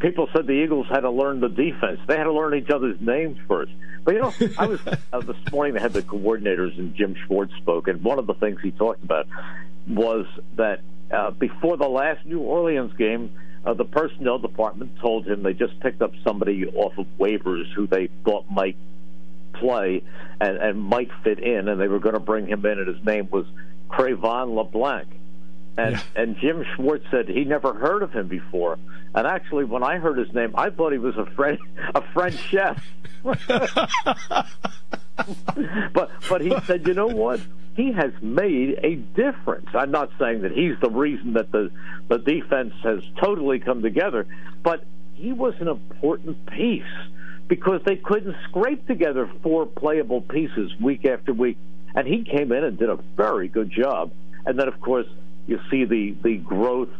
People 0.00 0.28
said 0.32 0.46
the 0.46 0.52
Eagles 0.52 0.86
had 0.88 1.00
to 1.00 1.10
learn 1.10 1.40
the 1.40 1.48
defense. 1.48 2.00
They 2.06 2.16
had 2.16 2.24
to 2.24 2.32
learn 2.32 2.54
each 2.54 2.70
other's 2.70 3.00
names 3.00 3.38
first. 3.48 3.72
But 4.04 4.14
you 4.14 4.20
know, 4.20 4.32
I 4.58 4.66
was 4.66 4.80
uh, 5.12 5.20
this 5.20 5.36
morning. 5.52 5.74
They 5.74 5.80
had 5.80 5.92
the 5.92 6.02
coordinators, 6.02 6.78
and 6.78 6.94
Jim 6.94 7.16
Schwartz 7.26 7.52
spoke, 7.56 7.88
and 7.88 8.02
one 8.02 8.18
of 8.18 8.26
the 8.26 8.34
things 8.34 8.60
he 8.62 8.70
talked 8.70 9.02
about 9.02 9.26
was 9.88 10.26
that 10.56 10.80
uh, 11.10 11.30
before 11.32 11.76
the 11.76 11.88
last 11.88 12.24
New 12.24 12.40
Orleans 12.40 12.92
game, 12.96 13.30
uh, 13.64 13.74
the 13.74 13.84
personnel 13.84 14.38
department 14.38 14.98
told 15.00 15.26
him 15.26 15.42
they 15.42 15.54
just 15.54 15.78
picked 15.80 16.02
up 16.02 16.12
somebody 16.22 16.66
off 16.66 16.96
of 16.98 17.06
waivers 17.18 17.72
who 17.74 17.86
they 17.86 18.08
thought 18.24 18.50
might 18.50 18.76
play 19.54 20.02
and, 20.40 20.56
and 20.58 20.82
might 20.82 21.10
fit 21.22 21.38
in, 21.38 21.68
and 21.68 21.80
they 21.80 21.88
were 21.88 21.98
going 22.00 22.14
to 22.14 22.20
bring 22.20 22.46
him 22.46 22.64
in, 22.66 22.78
and 22.78 22.88
his 22.88 23.04
name 23.04 23.28
was 23.30 23.46
Cre'Von 23.88 24.54
LeBlanc. 24.54 25.08
And, 25.76 25.96
yeah. 25.96 26.02
and 26.16 26.36
Jim 26.38 26.64
Schwartz 26.74 27.04
said 27.10 27.28
he 27.28 27.44
never 27.44 27.74
heard 27.74 28.02
of 28.02 28.12
him 28.12 28.28
before. 28.28 28.78
And 29.14 29.26
actually, 29.26 29.64
when 29.64 29.82
I 29.82 29.98
heard 29.98 30.18
his 30.18 30.32
name, 30.32 30.54
I 30.56 30.70
thought 30.70 30.92
he 30.92 30.98
was 30.98 31.16
a 31.16 31.26
French 31.26 31.60
a 31.94 32.02
French 32.12 32.36
chef. 32.36 32.82
but 33.22 33.40
but 36.28 36.40
he 36.40 36.54
said, 36.66 36.86
you 36.86 36.94
know 36.94 37.08
what? 37.08 37.40
He 37.76 37.92
has 37.92 38.12
made 38.22 38.78
a 38.82 38.94
difference. 38.94 39.68
I'm 39.74 39.90
not 39.90 40.10
saying 40.18 40.42
that 40.42 40.52
he's 40.52 40.78
the 40.80 40.90
reason 40.90 41.32
that 41.34 41.50
the 41.50 41.70
the 42.08 42.18
defense 42.18 42.74
has 42.82 43.02
totally 43.20 43.58
come 43.58 43.82
together, 43.82 44.26
but 44.62 44.84
he 45.14 45.32
was 45.32 45.54
an 45.60 45.68
important 45.68 46.46
piece 46.46 46.82
because 47.48 47.80
they 47.84 47.96
couldn't 47.96 48.36
scrape 48.48 48.86
together 48.86 49.30
four 49.42 49.66
playable 49.66 50.20
pieces 50.20 50.72
week 50.80 51.04
after 51.04 51.32
week. 51.32 51.58
And 51.94 52.06
he 52.06 52.24
came 52.24 52.52
in 52.52 52.64
and 52.64 52.78
did 52.78 52.90
a 52.90 52.98
very 53.16 53.48
good 53.48 53.70
job. 53.70 54.12
And 54.46 54.58
then, 54.58 54.68
of 54.68 54.80
course, 54.80 55.06
you 55.46 55.60
see 55.70 55.84
the, 55.84 56.14
the 56.22 56.36
growth 56.36 56.90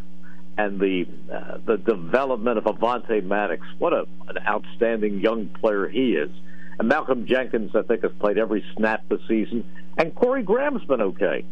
and 0.57 0.79
the 0.79 1.07
uh, 1.33 1.59
the 1.65 1.77
development 1.77 2.59
of 2.59 2.65
Avonte 2.65 3.25
Maddox. 3.25 3.67
What 3.79 3.93
a, 3.93 4.07
an 4.29 4.39
outstanding 4.47 5.21
young 5.21 5.49
player 5.49 5.89
he 5.89 6.15
is. 6.15 6.31
And 6.79 6.89
Malcolm 6.89 7.27
Jenkins, 7.27 7.75
I 7.75 7.83
think, 7.83 8.03
has 8.03 8.13
played 8.19 8.39
every 8.39 8.65
snap 8.77 9.03
this 9.09 9.21
season. 9.29 9.65
And 9.97 10.15
Corey 10.15 10.43
Graham's 10.43 10.85
been 10.85 11.01
okay. 11.01 11.45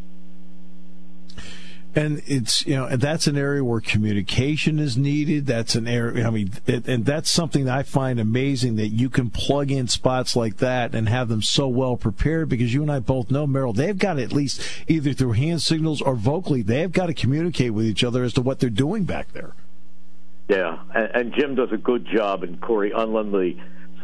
And 1.95 2.23
it's 2.27 2.67
you 2.67 2.75
know 2.75 2.87
and 2.87 3.01
that's 3.01 3.27
an 3.27 3.37
area 3.37 3.63
where 3.63 3.81
communication 3.81 4.79
is 4.79 4.97
needed. 4.97 5.47
That's 5.47 5.75
an 5.75 5.87
area. 5.87 6.27
I 6.27 6.31
mean, 6.31 6.53
it, 6.67 6.89
and 6.89 7.05
that's 7.05 7.31
something 7.31 7.67
that 7.67 7.77
I 7.77 7.83
find 7.83 8.19
amazing 8.19 8.77
that 8.77 8.89
you 8.89 9.11
can 9.11 9.29
plug 9.31 9.71
in 9.71 9.89
spots 9.89 10.35
like 10.35 10.57
that 10.59 10.95
and 10.95 11.09
have 11.09 11.29
them 11.29 11.43
so 11.43 11.69
well 11.69 11.97
prepared. 11.97 12.49
Because 12.49 12.73
you 12.73 12.83
and 12.83 12.91
I 12.91 13.01
both 13.01 13.31
know, 13.31 13.47
Merrill, 13.47 13.73
they've 13.73 13.99
got 13.99 14.19
at 14.19 14.33
least 14.33 14.63
either 14.89 15.13
through 15.13 15.33
hand 15.33 15.61
signals 15.61 16.01
or 16.01 16.15
vocally, 16.15 16.63
they've 16.63 16.93
got 16.93 17.07
to 17.07 17.15
communicate 17.15 17.75
with 17.75 17.87
each 17.87 18.03
other 18.03 18.25
as 18.25 18.33
to 18.35 18.41
what 18.41 18.61
they're 18.61 18.71
doing 18.71 19.05
back 19.05 19.33
there. 19.33 19.53
Yeah, 20.49 20.79
and, 20.95 21.11
and 21.15 21.35
Jim 21.35 21.55
does 21.55 21.73
a 21.73 21.77
good 21.77 22.07
job, 22.07 22.43
and 22.43 22.61
Cory 22.61 22.91
Undlin, 22.91 23.33
the 23.33 23.57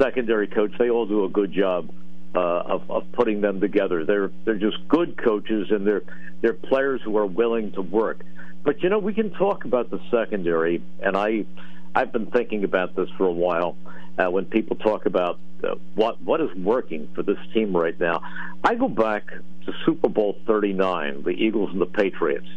secondary 0.03 0.47
coach, 0.47 0.73
they 0.79 0.91
all 0.91 1.07
do 1.07 1.25
a 1.25 1.29
good 1.29 1.53
job 1.53 1.91
uh, 2.35 2.39
of, 2.39 2.91
of 2.91 3.13
putting 3.13 3.41
them 3.41 3.61
together. 3.61 4.05
They're 4.05 4.31
they're 4.45 4.59
just 4.59 4.87
good 4.89 5.17
coaches, 5.17 5.69
and 5.71 5.87
they're 5.87 6.03
they're 6.41 6.55
players 6.55 7.01
who 7.03 7.17
are 7.17 7.27
willing 7.27 7.73
to 7.73 7.83
work. 7.83 8.25
But 8.65 8.83
you 8.83 8.89
know, 8.89 8.99
we 8.99 9.15
can 9.15 9.31
talk 9.31 9.65
about 9.65 9.91
the 9.91 10.01
secondary, 10.11 10.83
and 11.01 11.17
I 11.17 11.47
I've 11.95 12.13
been 12.13 12.27
thinking 12.27 12.65
about 12.65 12.95
this 12.95 13.09
for 13.17 13.27
a 13.27 13.33
while. 13.33 13.77
Uh, 14.19 14.31
when 14.31 14.45
people 14.45 14.77
talk 14.77 15.07
about 15.07 15.39
uh, 15.65 15.77
what 15.95 16.21
what 16.23 16.41
is 16.41 16.55
working 16.57 17.09
for 17.15 17.23
this 17.23 17.39
team 17.55 17.77
right 17.77 17.99
now, 17.99 18.23
I 18.65 18.75
go 18.75 18.89
back 18.89 19.27
to 19.67 19.73
Super 19.85 20.09
Bowl 20.09 20.37
39, 20.47 21.23
the 21.23 21.31
Eagles 21.31 21.71
and 21.71 21.81
the 21.81 21.87
Patriots, 21.87 22.49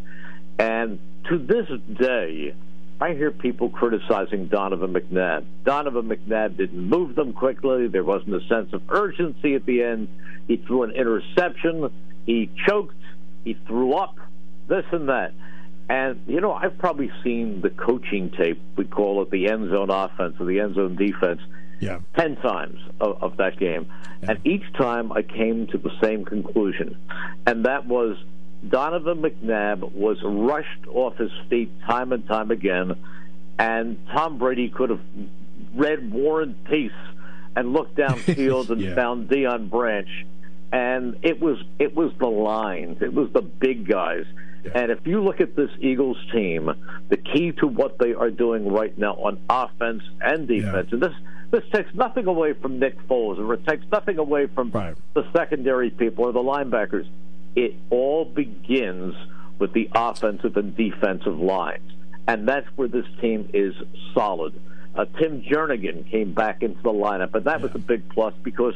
and 0.59 0.99
to 1.29 1.37
this 1.37 1.67
day, 1.99 2.53
I 3.01 3.13
hear 3.13 3.31
people 3.31 3.69
criticizing 3.69 4.47
Donovan 4.47 4.93
McNabb. 4.93 5.45
Donovan 5.65 6.07
McNabb 6.07 6.55
didn't 6.55 6.87
move 6.87 7.15
them 7.15 7.33
quickly. 7.33 7.87
There 7.87 8.03
wasn't 8.03 8.35
a 8.35 8.47
sense 8.47 8.73
of 8.73 8.83
urgency 8.89 9.55
at 9.55 9.65
the 9.65 9.81
end. 9.81 10.07
He 10.47 10.57
threw 10.57 10.83
an 10.83 10.91
interception. 10.91 11.89
He 12.27 12.51
choked. 12.67 12.93
He 13.43 13.55
threw 13.65 13.93
up. 13.93 14.17
This 14.67 14.85
and 14.91 15.09
that. 15.09 15.33
And, 15.89 16.21
you 16.27 16.41
know, 16.41 16.53
I've 16.53 16.77
probably 16.77 17.11
seen 17.23 17.61
the 17.61 17.71
coaching 17.71 18.29
tape, 18.29 18.61
we 18.77 18.85
call 18.85 19.21
it 19.23 19.31
the 19.31 19.47
end 19.47 19.71
zone 19.71 19.89
offense 19.89 20.35
or 20.39 20.45
the 20.45 20.59
end 20.59 20.75
zone 20.75 20.95
defense, 20.95 21.41
yeah. 21.81 21.99
10 22.15 22.35
times 22.37 22.79
of, 23.01 23.21
of 23.21 23.37
that 23.37 23.59
game. 23.59 23.91
Yeah. 24.21 24.31
And 24.31 24.47
each 24.47 24.63
time 24.77 25.11
I 25.11 25.23
came 25.23 25.67
to 25.67 25.77
the 25.79 25.91
same 26.01 26.23
conclusion. 26.23 26.95
And 27.47 27.65
that 27.65 27.87
was 27.87 28.15
Donovan 28.67 29.21
McNabb 29.21 29.93
was 29.93 30.17
rushed 30.23 30.87
off 30.87 31.17
his 31.17 31.31
feet 31.49 31.71
time 31.81 32.13
and 32.13 32.27
time 32.27 32.51
again, 32.51 32.95
and 33.57 33.97
Tom 34.13 34.37
Brady 34.37 34.69
could 34.69 34.91
have 34.91 35.01
read 35.75 36.11
War 36.11 36.41
and 36.41 36.63
Peace 36.65 36.91
and 37.55 37.73
looked 37.73 37.95
downfield 37.95 38.69
and 38.71 38.81
yeah. 38.81 38.95
found 38.95 39.29
Deion 39.29 39.69
Branch, 39.69 40.09
and 40.71 41.17
it 41.23 41.39
was 41.41 41.57
it 41.79 41.95
was 41.95 42.11
the 42.19 42.27
lines, 42.27 43.01
it 43.01 43.13
was 43.13 43.31
the 43.33 43.41
big 43.41 43.87
guys. 43.87 44.25
Yeah. 44.63 44.71
And 44.75 44.91
if 44.91 45.07
you 45.07 45.23
look 45.23 45.41
at 45.41 45.55
this 45.55 45.71
Eagles 45.79 46.17
team, 46.31 46.71
the 47.09 47.17
key 47.17 47.51
to 47.53 47.67
what 47.67 47.97
they 47.97 48.13
are 48.13 48.29
doing 48.29 48.71
right 48.71 48.95
now 48.95 49.13
on 49.13 49.39
offense 49.49 50.03
and 50.21 50.47
defense, 50.47 50.89
yeah. 50.89 50.93
and 50.93 51.01
this 51.01 51.13
this 51.49 51.63
takes 51.73 51.93
nothing 51.95 52.27
away 52.27 52.53
from 52.53 52.79
Nick 52.79 52.95
Foles, 53.07 53.39
or 53.39 53.55
it 53.55 53.65
takes 53.65 53.83
nothing 53.91 54.19
away 54.19 54.45
from 54.47 54.69
right. 54.69 54.95
the 55.15 55.27
secondary 55.33 55.89
people 55.89 56.25
or 56.25 56.31
the 56.31 56.39
linebackers 56.39 57.07
it 57.55 57.75
all 57.89 58.25
begins 58.25 59.15
with 59.59 59.73
the 59.73 59.89
offensive 59.93 60.57
and 60.57 60.75
defensive 60.75 61.39
lines. 61.39 61.91
And 62.27 62.47
that's 62.47 62.67
where 62.75 62.87
this 62.87 63.05
team 63.19 63.49
is 63.53 63.73
solid. 64.13 64.59
Uh, 64.95 65.05
Tim 65.19 65.41
Jernigan 65.41 66.09
came 66.09 66.33
back 66.33 66.63
into 66.63 66.81
the 66.81 66.89
lineup, 66.89 67.33
and 67.33 67.45
that 67.45 67.59
yeah. 67.59 67.65
was 67.65 67.75
a 67.75 67.79
big 67.79 68.09
plus 68.09 68.33
because 68.43 68.75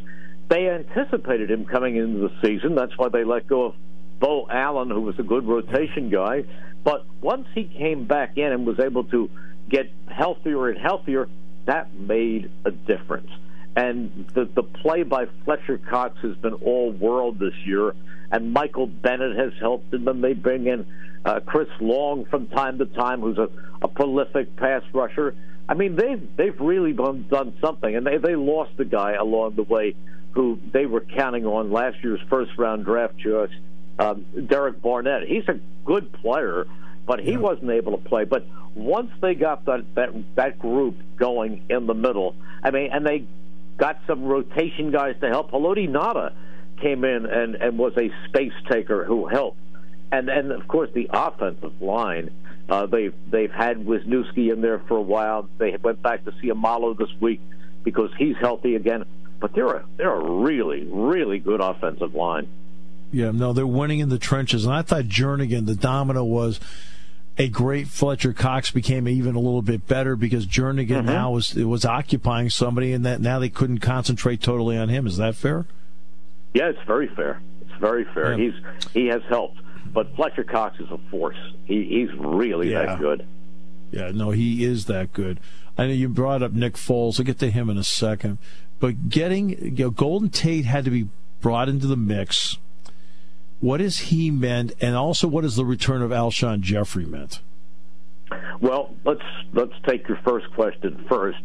they 0.49 0.69
anticipated 0.69 1.51
him 1.51 1.65
coming 1.65 1.95
into 1.95 2.19
the 2.19 2.31
season. 2.41 2.75
That's 2.75 2.97
why 2.97 3.09
they 3.09 3.23
let 3.23 3.47
go 3.47 3.65
of 3.65 3.75
Beau 4.19 4.47
Allen, 4.49 4.89
who 4.89 5.01
was 5.01 5.19
a 5.19 5.23
good 5.23 5.45
rotation 5.45 6.09
guy. 6.09 6.45
But 6.83 7.05
once 7.21 7.47
he 7.53 7.65
came 7.65 8.05
back 8.05 8.37
in 8.37 8.51
and 8.51 8.65
was 8.65 8.79
able 8.79 9.03
to 9.05 9.29
get 9.69 9.91
healthier 10.07 10.69
and 10.69 10.79
healthier, 10.79 11.27
that 11.65 11.93
made 11.95 12.51
a 12.63 12.71
difference. 12.71 13.31
And 13.75 14.25
the, 14.33 14.45
the 14.45 14.63
play 14.63 15.03
by 15.03 15.27
Fletcher 15.43 15.77
Cox 15.77 16.17
has 16.21 16.35
been 16.37 16.53
all 16.53 16.91
world 16.91 17.39
this 17.39 17.53
year 17.65 17.93
and 18.31 18.51
Michael 18.51 18.87
Bennett 18.87 19.37
has 19.37 19.53
helped. 19.59 19.93
And 19.93 20.05
then 20.05 20.21
they 20.21 20.33
bring 20.33 20.67
in 20.67 20.85
uh, 21.23 21.39
Chris 21.45 21.69
Long 21.79 22.25
from 22.25 22.47
time 22.47 22.77
to 22.79 22.85
time, 22.85 23.21
who's 23.21 23.37
a, 23.37 23.49
a 23.81 23.87
prolific 23.87 24.55
pass 24.55 24.83
rusher. 24.93 25.35
I 25.67 25.73
mean, 25.73 25.95
they've 25.95 26.35
they've 26.35 26.59
really 26.59 26.93
done, 26.93 27.27
done 27.29 27.57
something, 27.59 27.95
and 27.95 28.05
they 28.05 28.17
they 28.17 28.35
lost 28.35 28.71
a 28.77 28.85
guy 28.85 29.13
along 29.13 29.55
the 29.55 29.63
way 29.63 29.95
who 30.31 30.59
they 30.73 30.85
were 30.85 31.01
counting 31.01 31.45
on 31.45 31.71
last 31.71 31.97
year's 32.03 32.19
first 32.29 32.51
round 32.57 32.85
draft 32.85 33.17
choice, 33.17 33.49
um, 33.97 34.25
Derek 34.47 34.81
Barnett. 34.81 35.23
He's 35.27 35.47
a 35.47 35.59
good 35.85 36.11
player, 36.13 36.67
but 37.07 37.19
he 37.19 37.31
yeah. 37.31 37.37
wasn't 37.37 37.71
able 37.71 37.97
to 37.97 38.03
play. 38.03 38.25
But 38.25 38.45
once 38.75 39.09
they 39.21 39.33
got 39.33 39.65
that, 39.65 39.85
that 39.95 40.09
that 40.35 40.59
group 40.59 40.97
going 41.17 41.65
in 41.69 41.87
the 41.87 41.95
middle, 41.95 42.35
I 42.61 42.69
mean, 42.69 42.91
and 42.91 43.03
they 43.03 43.25
got 43.77 43.99
some 44.07 44.25
rotation 44.25 44.91
guys 44.91 45.15
to 45.21 45.27
help. 45.27 45.51
Haloti 45.51 45.89
Ngata 45.89 46.33
came 46.81 47.03
in 47.03 47.25
and, 47.25 47.55
and 47.55 47.77
was 47.77 47.93
a 47.97 48.11
space 48.27 48.53
taker 48.69 49.05
who 49.05 49.27
helped. 49.27 49.57
And 50.11 50.29
and 50.29 50.51
of 50.51 50.67
course 50.67 50.89
the 50.93 51.09
offensive 51.11 51.81
line. 51.81 52.31
Uh, 52.67 52.85
they've 52.85 53.13
they've 53.29 53.51
had 53.51 53.77
Wisniewski 53.77 54.51
in 54.51 54.61
there 54.61 54.79
for 54.87 54.97
a 54.97 55.01
while. 55.01 55.49
They 55.57 55.75
went 55.77 56.01
back 56.01 56.25
to 56.25 56.31
Seumalo 56.31 56.97
this 56.97 57.09
week 57.19 57.41
because 57.83 58.11
he's 58.17 58.35
healthy 58.39 58.75
again. 58.75 59.05
But 59.39 59.53
they're 59.53 59.67
a 59.67 59.85
they're 59.97 60.13
a 60.13 60.31
really 60.31 60.85
really 60.85 61.39
good 61.39 61.61
offensive 61.61 62.15
line. 62.15 62.47
Yeah, 63.11 63.31
no, 63.31 63.53
they're 63.53 63.67
winning 63.67 63.99
in 63.99 64.09
the 64.09 64.17
trenches. 64.17 64.65
And 64.65 64.73
I 64.73 64.81
thought 64.81 65.05
Jernigan, 65.05 65.65
the 65.65 65.75
domino 65.75 66.23
was 66.23 66.59
a 67.37 67.49
great 67.49 67.87
Fletcher 67.87 68.33
Cox 68.33 68.71
became 68.71 69.07
even 69.07 69.35
a 69.35 69.39
little 69.39 69.61
bit 69.61 69.87
better 69.87 70.15
because 70.15 70.45
Jernigan 70.45 70.87
mm-hmm. 70.87 71.05
now 71.05 71.31
was 71.31 71.53
was 71.53 71.85
occupying 71.85 72.49
somebody, 72.49 72.93
and 72.93 73.05
that 73.05 73.21
now 73.21 73.39
they 73.39 73.49
couldn't 73.49 73.79
concentrate 73.79 74.41
totally 74.41 74.77
on 74.77 74.89
him. 74.89 75.05
Is 75.05 75.17
that 75.17 75.35
fair? 75.35 75.65
Yeah, 76.53 76.69
it's 76.69 76.79
very 76.87 77.07
fair. 77.09 77.41
It's 77.61 77.79
very 77.79 78.05
fair. 78.13 78.37
Yeah. 78.37 78.51
He's 78.51 78.89
he 78.93 79.07
has 79.07 79.21
helped, 79.27 79.59
but 79.93 80.15
Fletcher 80.15 80.43
Cox 80.43 80.79
is 80.79 80.89
a 80.89 80.97
force. 81.09 81.37
He 81.65 81.83
he's 81.83 82.13
really 82.17 82.71
yeah. 82.71 82.85
that 82.85 82.99
good. 82.99 83.27
Yeah, 83.91 84.11
no, 84.11 84.31
he 84.31 84.63
is 84.63 84.85
that 84.85 85.13
good. 85.13 85.39
I 85.77 85.87
know 85.87 85.93
you 85.93 86.09
brought 86.09 86.41
up 86.41 86.53
Nick 86.53 86.73
Foles. 86.75 87.19
I'll 87.19 87.25
get 87.25 87.39
to 87.39 87.51
him 87.51 87.69
in 87.69 87.77
a 87.77 87.83
second, 87.83 88.37
but 88.79 89.09
getting 89.09 89.49
you 89.49 89.85
know, 89.85 89.89
Golden 89.89 90.29
Tate 90.29 90.65
had 90.65 90.85
to 90.85 90.91
be 90.91 91.09
brought 91.41 91.67
into 91.67 91.85
the 91.85 91.97
mix 91.97 92.57
what 93.59 93.79
has 93.79 93.97
he 93.97 94.31
meant, 94.31 94.73
and 94.81 94.95
also 94.95 95.27
what 95.27 95.43
has 95.43 95.55
the 95.55 95.65
return 95.65 96.01
of 96.01 96.11
Alshon 96.11 96.61
Jeffery 96.61 97.05
meant? 97.05 97.41
Well, 98.59 98.95
let's 99.03 99.21
let's 99.53 99.73
take 99.85 100.07
your 100.07 100.19
first 100.25 100.51
question 100.53 101.05
first, 101.09 101.41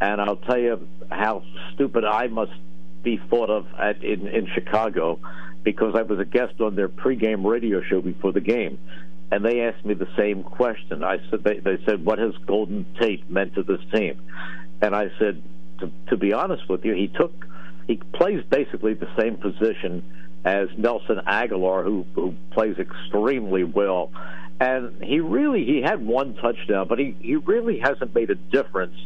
and 0.00 0.20
I'll 0.20 0.36
tell 0.36 0.58
you 0.58 0.86
how 1.10 1.42
stupid 1.74 2.04
I 2.04 2.26
must 2.28 2.52
be 3.02 3.20
thought 3.30 3.50
of 3.50 3.66
at, 3.78 4.02
in 4.02 4.26
in 4.26 4.48
Chicago, 4.54 5.20
because 5.62 5.94
I 5.94 6.02
was 6.02 6.18
a 6.18 6.24
guest 6.24 6.60
on 6.60 6.74
their 6.74 6.88
pregame 6.88 7.44
radio 7.44 7.82
show 7.82 8.00
before 8.00 8.32
the 8.32 8.40
game, 8.40 8.78
and 9.30 9.44
they 9.44 9.60
asked 9.60 9.84
me 9.84 9.94
the 9.94 10.08
same 10.16 10.42
question. 10.42 11.04
I 11.04 11.18
said 11.30 11.44
they, 11.44 11.58
they 11.58 11.78
said, 11.84 12.04
"What 12.04 12.18
has 12.18 12.34
Golden 12.46 12.86
Tate 13.00 13.30
meant 13.30 13.54
to 13.54 13.62
this 13.62 13.80
team?" 13.94 14.20
And 14.80 14.94
I 14.94 15.10
said, 15.18 15.42
to, 15.80 15.90
to 16.08 16.16
be 16.16 16.32
honest 16.32 16.68
with 16.68 16.84
you, 16.84 16.94
he 16.94 17.08
took 17.08 17.32
he 17.86 17.96
plays 17.96 18.44
basically 18.48 18.94
the 18.94 19.08
same 19.18 19.36
position 19.36 20.04
as 20.44 20.68
Nelson 20.76 21.20
Agholor, 21.26 21.84
who, 21.84 22.06
who 22.14 22.34
plays 22.50 22.78
extremely 22.78 23.64
well. 23.64 24.10
And 24.60 25.02
he 25.02 25.20
really 25.20 25.64
he 25.64 25.82
had 25.82 26.04
one 26.04 26.34
touchdown, 26.34 26.88
but 26.88 26.98
he, 26.98 27.16
he 27.20 27.36
really 27.36 27.78
hasn't 27.78 28.14
made 28.14 28.30
a 28.30 28.34
difference 28.34 28.96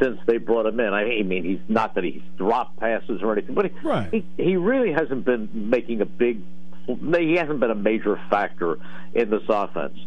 since 0.00 0.18
they 0.26 0.38
brought 0.38 0.66
him 0.66 0.80
in. 0.80 0.92
I 0.92 1.22
mean, 1.22 1.44
he's 1.44 1.60
not 1.68 1.94
that 1.94 2.04
he's 2.04 2.22
dropped 2.36 2.78
passes 2.78 3.22
or 3.22 3.32
anything, 3.32 3.54
but 3.54 3.66
he, 3.66 3.88
right. 3.88 4.10
he 4.12 4.24
he 4.36 4.56
really 4.56 4.92
hasn't 4.92 5.24
been 5.24 5.48
making 5.52 6.00
a 6.00 6.06
big. 6.06 6.42
He 6.86 7.34
hasn't 7.34 7.60
been 7.60 7.70
a 7.70 7.76
major 7.76 8.20
factor 8.30 8.78
in 9.14 9.30
this 9.30 9.42
offense. 9.48 9.98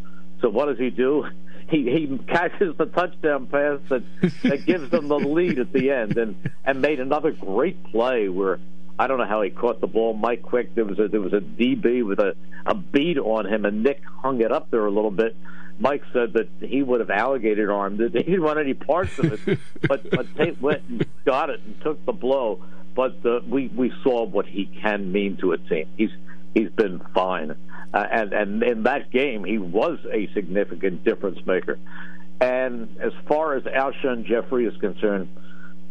So 0.41 0.49
what 0.49 0.67
does 0.67 0.77
he 0.77 0.89
do? 0.89 1.25
He 1.69 1.83
he 1.83 2.17
catches 2.25 2.75
the 2.77 2.87
touchdown 2.87 3.45
pass 3.45 3.79
that 3.89 4.01
that 4.41 4.65
gives 4.65 4.89
them 4.89 5.07
the 5.07 5.19
lead 5.19 5.59
at 5.59 5.71
the 5.71 5.91
end, 5.91 6.17
and 6.17 6.35
and 6.65 6.81
made 6.81 6.99
another 6.99 7.29
great 7.29 7.83
play 7.91 8.27
where 8.27 8.57
I 8.99 9.07
don't 9.07 9.17
know 9.17 9.25
how 9.25 9.41
he 9.41 9.49
caught 9.49 9.79
the 9.79 9.87
ball. 9.87 10.13
Mike 10.13 10.43
Quick, 10.43 10.75
there 10.75 10.83
was 10.83 10.99
a 10.99 11.07
there 11.07 11.21
was 11.21 11.31
a 11.31 11.39
DB 11.39 12.05
with 12.05 12.19
a 12.19 12.35
a 12.65 12.75
beat 12.75 13.17
on 13.17 13.45
him, 13.45 13.63
and 13.63 13.81
Nick 13.81 14.03
hung 14.03 14.41
it 14.41 14.51
up 14.51 14.69
there 14.71 14.85
a 14.85 14.91
little 14.91 15.09
bit. 15.09 15.37
Mike 15.79 16.03
said 16.11 16.33
that 16.33 16.49
he 16.59 16.83
would 16.83 16.99
have 16.99 17.09
alligator 17.09 17.71
armed 17.71 18.01
it. 18.01 18.11
He 18.13 18.23
didn't 18.23 18.43
want 18.43 18.59
any 18.59 18.73
parts 18.73 19.17
of 19.17 19.47
it, 19.47 19.59
but 19.87 20.09
but 20.11 20.35
Tate 20.35 20.61
went 20.61 20.83
and 20.89 21.05
got 21.23 21.49
it 21.49 21.61
and 21.65 21.81
took 21.81 22.05
the 22.05 22.11
blow. 22.11 22.61
But 22.93 23.25
uh, 23.25 23.39
we 23.47 23.69
we 23.69 23.93
saw 24.03 24.25
what 24.25 24.45
he 24.45 24.65
can 24.65 25.13
mean 25.13 25.37
to 25.37 25.53
a 25.53 25.57
team. 25.57 25.87
He's 25.95 26.11
he's 26.53 26.69
been 26.69 26.99
fine, 27.13 27.55
uh, 27.93 28.05
and 28.11 28.33
and 28.33 28.63
in 28.63 28.83
that 28.83 29.11
game 29.11 29.45
he 29.45 29.57
was 29.57 29.97
a 30.11 30.27
significant 30.33 31.05
difference 31.05 31.39
maker. 31.45 31.79
And 32.41 32.97
as 32.99 33.13
far 33.29 33.55
as 33.55 33.63
Alshon 33.63 34.25
Jeffery 34.25 34.65
is 34.65 34.75
concerned, 34.77 35.29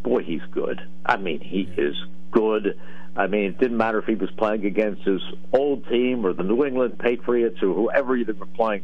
boy, 0.03 0.23
he's 0.23 0.41
good. 0.51 0.79
I 1.05 1.17
mean, 1.17 1.39
he 1.39 1.61
is 1.77 1.95
good. 2.31 2.79
I 3.15 3.27
mean, 3.27 3.45
it 3.45 3.59
didn't 3.59 3.77
matter 3.77 3.99
if 3.99 4.05
he 4.05 4.15
was 4.15 4.29
playing 4.31 4.65
against 4.65 5.01
his 5.03 5.21
old 5.51 5.87
team 5.87 6.25
or 6.25 6.33
the 6.33 6.43
New 6.43 6.63
England 6.65 6.99
Patriots 6.99 7.61
or 7.61 7.73
whoever 7.73 8.17
they 8.23 8.31
were 8.31 8.45
playing. 8.45 8.83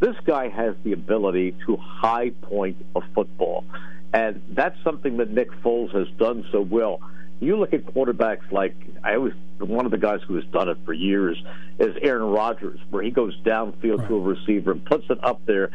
This 0.00 0.16
guy 0.24 0.48
has 0.48 0.74
the 0.82 0.92
ability 0.92 1.56
to 1.66 1.76
high 1.76 2.30
point 2.42 2.76
a 2.94 3.00
football. 3.14 3.64
And 4.12 4.42
that's 4.50 4.76
something 4.82 5.18
that 5.18 5.30
Nick 5.30 5.50
Foles 5.62 5.94
has 5.94 6.08
done 6.16 6.46
so 6.52 6.60
well. 6.60 7.00
You 7.40 7.56
look 7.58 7.74
at 7.74 7.84
quarterbacks 7.84 8.50
like 8.50 8.74
I 9.04 9.16
always 9.16 9.34
one 9.58 9.84
of 9.84 9.90
the 9.90 9.98
guys 9.98 10.20
who 10.26 10.34
has 10.36 10.44
done 10.46 10.68
it 10.68 10.78
for 10.84 10.92
years 10.92 11.42
is 11.78 11.94
Aaron 12.00 12.30
Rodgers, 12.30 12.78
where 12.90 13.02
he 13.02 13.10
goes 13.10 13.36
downfield 13.42 13.98
right. 13.98 14.08
to 14.08 14.16
a 14.16 14.20
receiver 14.20 14.72
and 14.72 14.84
puts 14.84 15.04
it 15.10 15.22
up 15.22 15.44
there 15.46 15.70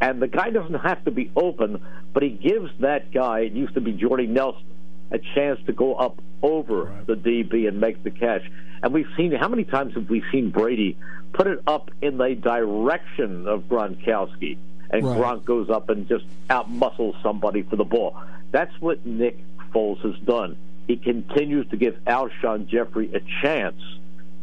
and 0.00 0.20
the 0.20 0.28
guy 0.28 0.50
doesn't 0.50 0.80
have 0.80 1.04
to 1.04 1.10
be 1.10 1.30
open, 1.36 1.82
but 2.12 2.22
he 2.22 2.30
gives 2.30 2.70
that 2.80 3.12
guy, 3.12 3.40
it 3.40 3.52
used 3.52 3.74
to 3.74 3.80
be 3.80 3.92
Jordy 3.92 4.26
Nelson, 4.26 4.62
a 5.10 5.18
chance 5.34 5.60
to 5.66 5.72
go 5.72 5.94
up 5.94 6.20
over 6.42 6.84
right. 6.84 7.06
the 7.06 7.14
DB 7.14 7.68
and 7.68 7.80
make 7.80 8.02
the 8.02 8.10
catch. 8.10 8.42
And 8.82 8.92
we've 8.92 9.08
seen 9.16 9.32
how 9.32 9.48
many 9.48 9.64
times 9.64 9.94
have 9.94 10.08
we 10.10 10.22
seen 10.30 10.50
Brady 10.50 10.96
put 11.32 11.46
it 11.46 11.60
up 11.66 11.90
in 12.00 12.18
the 12.18 12.34
direction 12.34 13.46
of 13.46 13.64
Gronkowski, 13.64 14.56
and 14.90 15.04
right. 15.04 15.18
Gronk 15.18 15.44
goes 15.44 15.70
up 15.70 15.88
and 15.90 16.08
just 16.08 16.24
outmuscles 16.48 17.20
somebody 17.22 17.62
for 17.62 17.76
the 17.76 17.84
ball. 17.84 18.20
That's 18.52 18.72
what 18.80 19.04
Nick 19.04 19.38
Foles 19.72 20.00
has 20.00 20.18
done. 20.24 20.56
He 20.86 20.96
continues 20.96 21.68
to 21.70 21.76
give 21.76 21.96
Alshon 22.06 22.68
Jeffery 22.68 23.12
a 23.12 23.20
chance 23.42 23.80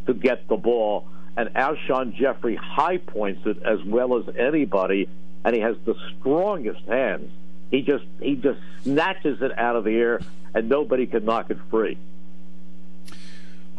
to 0.05 0.13
get 0.13 0.47
the 0.47 0.57
ball, 0.57 1.07
and 1.37 1.49
Alshon 1.49 2.13
Jeffery 2.15 2.55
high 2.55 2.97
points 2.97 3.45
it 3.45 3.63
as 3.63 3.83
well 3.83 4.17
as 4.17 4.35
anybody, 4.35 5.07
and 5.45 5.55
he 5.55 5.61
has 5.61 5.77
the 5.85 5.95
strongest 6.19 6.85
hands. 6.85 7.31
He 7.73 7.81
just 7.81 8.05
he 8.21 8.35
just 8.35 8.59
snatches 8.83 9.41
it 9.41 9.57
out 9.57 9.75
of 9.75 9.83
the 9.83 9.95
air 9.95 10.21
and 10.53 10.69
nobody 10.69 11.07
can 11.07 11.25
knock 11.25 11.49
it 11.49 11.57
free. 11.71 11.97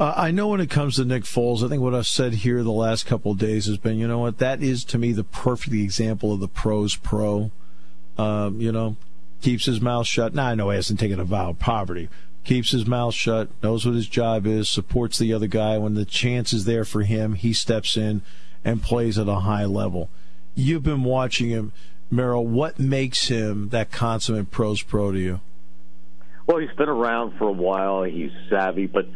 Uh, 0.00 0.12
I 0.16 0.32
know 0.32 0.48
when 0.48 0.60
it 0.60 0.68
comes 0.68 0.96
to 0.96 1.04
Nick 1.04 1.22
Foles, 1.22 1.64
I 1.64 1.68
think 1.68 1.80
what 1.80 1.94
I've 1.94 2.08
said 2.08 2.34
here 2.34 2.64
the 2.64 2.72
last 2.72 3.06
couple 3.06 3.30
of 3.30 3.38
days 3.38 3.66
has 3.66 3.76
been, 3.76 3.96
you 3.96 4.08
know 4.08 4.18
what, 4.18 4.38
that 4.38 4.64
is 4.64 4.84
to 4.86 4.98
me 4.98 5.12
the 5.12 5.22
perfect 5.22 5.76
example 5.76 6.32
of 6.32 6.40
the 6.40 6.48
pros 6.48 6.96
pro. 6.96 7.52
Um, 8.18 8.60
you 8.60 8.72
know, 8.72 8.96
keeps 9.40 9.66
his 9.66 9.80
mouth 9.80 10.08
shut. 10.08 10.34
Now 10.34 10.46
I 10.46 10.56
know 10.56 10.70
he 10.70 10.76
hasn't 10.76 10.98
taken 10.98 11.20
a 11.20 11.24
vow 11.24 11.50
of 11.50 11.60
poverty. 11.60 12.08
Keeps 12.42 12.72
his 12.72 12.86
mouth 12.86 13.14
shut, 13.14 13.48
knows 13.62 13.86
what 13.86 13.94
his 13.94 14.08
job 14.08 14.44
is, 14.44 14.68
supports 14.68 15.18
the 15.18 15.32
other 15.32 15.46
guy. 15.46 15.78
When 15.78 15.94
the 15.94 16.04
chance 16.04 16.52
is 16.52 16.64
there 16.64 16.84
for 16.84 17.02
him, 17.02 17.34
he 17.34 17.52
steps 17.52 17.96
in 17.96 18.22
and 18.64 18.82
plays 18.82 19.20
at 19.20 19.28
a 19.28 19.36
high 19.36 19.66
level. 19.66 20.10
You've 20.56 20.82
been 20.82 21.04
watching 21.04 21.50
him, 21.50 21.72
Merrill. 22.14 22.46
What 22.46 22.78
makes 22.78 23.28
him 23.28 23.70
that 23.70 23.90
consummate 23.90 24.50
pros 24.50 24.82
pro 24.82 25.12
to 25.12 25.18
you? 25.18 25.40
Well, 26.46 26.58
he's 26.58 26.74
been 26.76 26.88
around 26.88 27.38
for 27.38 27.48
a 27.48 27.52
while. 27.52 28.02
He's 28.02 28.30
savvy, 28.50 28.86
but 28.86 29.06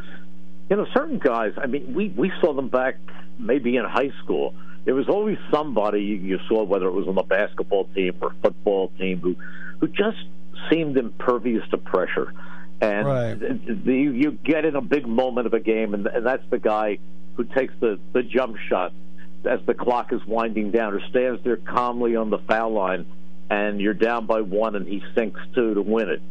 you 0.70 0.76
know, 0.76 0.86
certain 0.94 1.18
guys. 1.18 1.52
I 1.56 1.66
mean, 1.66 1.94
we 1.94 2.08
we 2.08 2.32
saw 2.40 2.54
them 2.54 2.68
back 2.68 2.96
maybe 3.38 3.76
in 3.76 3.84
high 3.84 4.12
school. 4.22 4.54
There 4.84 4.94
was 4.94 5.08
always 5.08 5.36
somebody 5.50 6.00
you 6.02 6.38
saw, 6.48 6.62
whether 6.64 6.86
it 6.86 6.92
was 6.92 7.06
on 7.06 7.14
the 7.14 7.22
basketball 7.22 7.84
team 7.94 8.16
or 8.22 8.34
football 8.42 8.90
team, 8.98 9.20
who 9.20 9.36
who 9.80 9.88
just 9.88 10.18
seemed 10.70 10.96
impervious 10.96 11.68
to 11.70 11.78
pressure. 11.78 12.32
And 12.80 13.06
right. 13.06 13.84
the, 13.84 13.92
you 13.92 14.32
get 14.32 14.64
in 14.64 14.76
a 14.76 14.80
big 14.80 15.06
moment 15.06 15.48
of 15.48 15.54
a 15.54 15.60
game, 15.60 15.94
and, 15.94 16.06
and 16.06 16.24
that's 16.24 16.48
the 16.48 16.58
guy 16.58 16.98
who 17.34 17.44
takes 17.44 17.74
the 17.80 17.98
the 18.12 18.22
jump 18.22 18.56
shot 18.68 18.92
as 19.44 19.60
the 19.66 19.74
clock 19.74 20.12
is 20.12 20.24
winding 20.26 20.70
down, 20.70 20.94
or 20.94 21.00
stands 21.08 21.42
there 21.44 21.56
calmly 21.56 22.16
on 22.16 22.30
the 22.30 22.38
foul 22.38 22.72
line, 22.72 23.06
and 23.50 23.80
you're 23.80 23.94
down 23.94 24.26
by 24.26 24.40
one, 24.40 24.76
and 24.76 24.86
he 24.86 25.02
sinks 25.14 25.40
two 25.54 25.74
to 25.74 25.82
win 25.82 26.08
it 26.08 26.22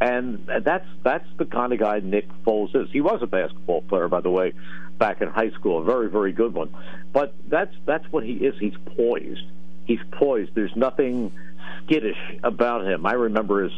and 0.00 0.48
that's 0.64 0.86
that's 1.02 1.26
the 1.38 1.44
kind 1.44 1.72
of 1.72 1.78
guy 1.78 2.00
Nick 2.00 2.28
Foles 2.44 2.74
is. 2.74 2.88
He 2.92 3.00
was 3.00 3.20
a 3.22 3.26
basketball 3.26 3.82
player, 3.82 4.08
by 4.08 4.20
the 4.20 4.30
way, 4.30 4.52
back 4.96 5.20
in 5.20 5.28
high 5.28 5.50
school, 5.50 5.80
a 5.80 5.84
very 5.84 6.08
very 6.08 6.32
good 6.32 6.54
one. 6.54 6.70
But 7.12 7.34
that's 7.48 7.74
that's 7.84 8.10
what 8.12 8.24
he 8.24 8.34
is. 8.34 8.54
He's 8.58 8.76
poised. 8.96 9.44
He's 9.86 10.00
poised. 10.12 10.54
There's 10.54 10.76
nothing 10.76 11.32
skittish 11.84 12.18
about 12.44 12.86
him. 12.86 13.06
I 13.06 13.12
remember 13.12 13.64
his 13.64 13.72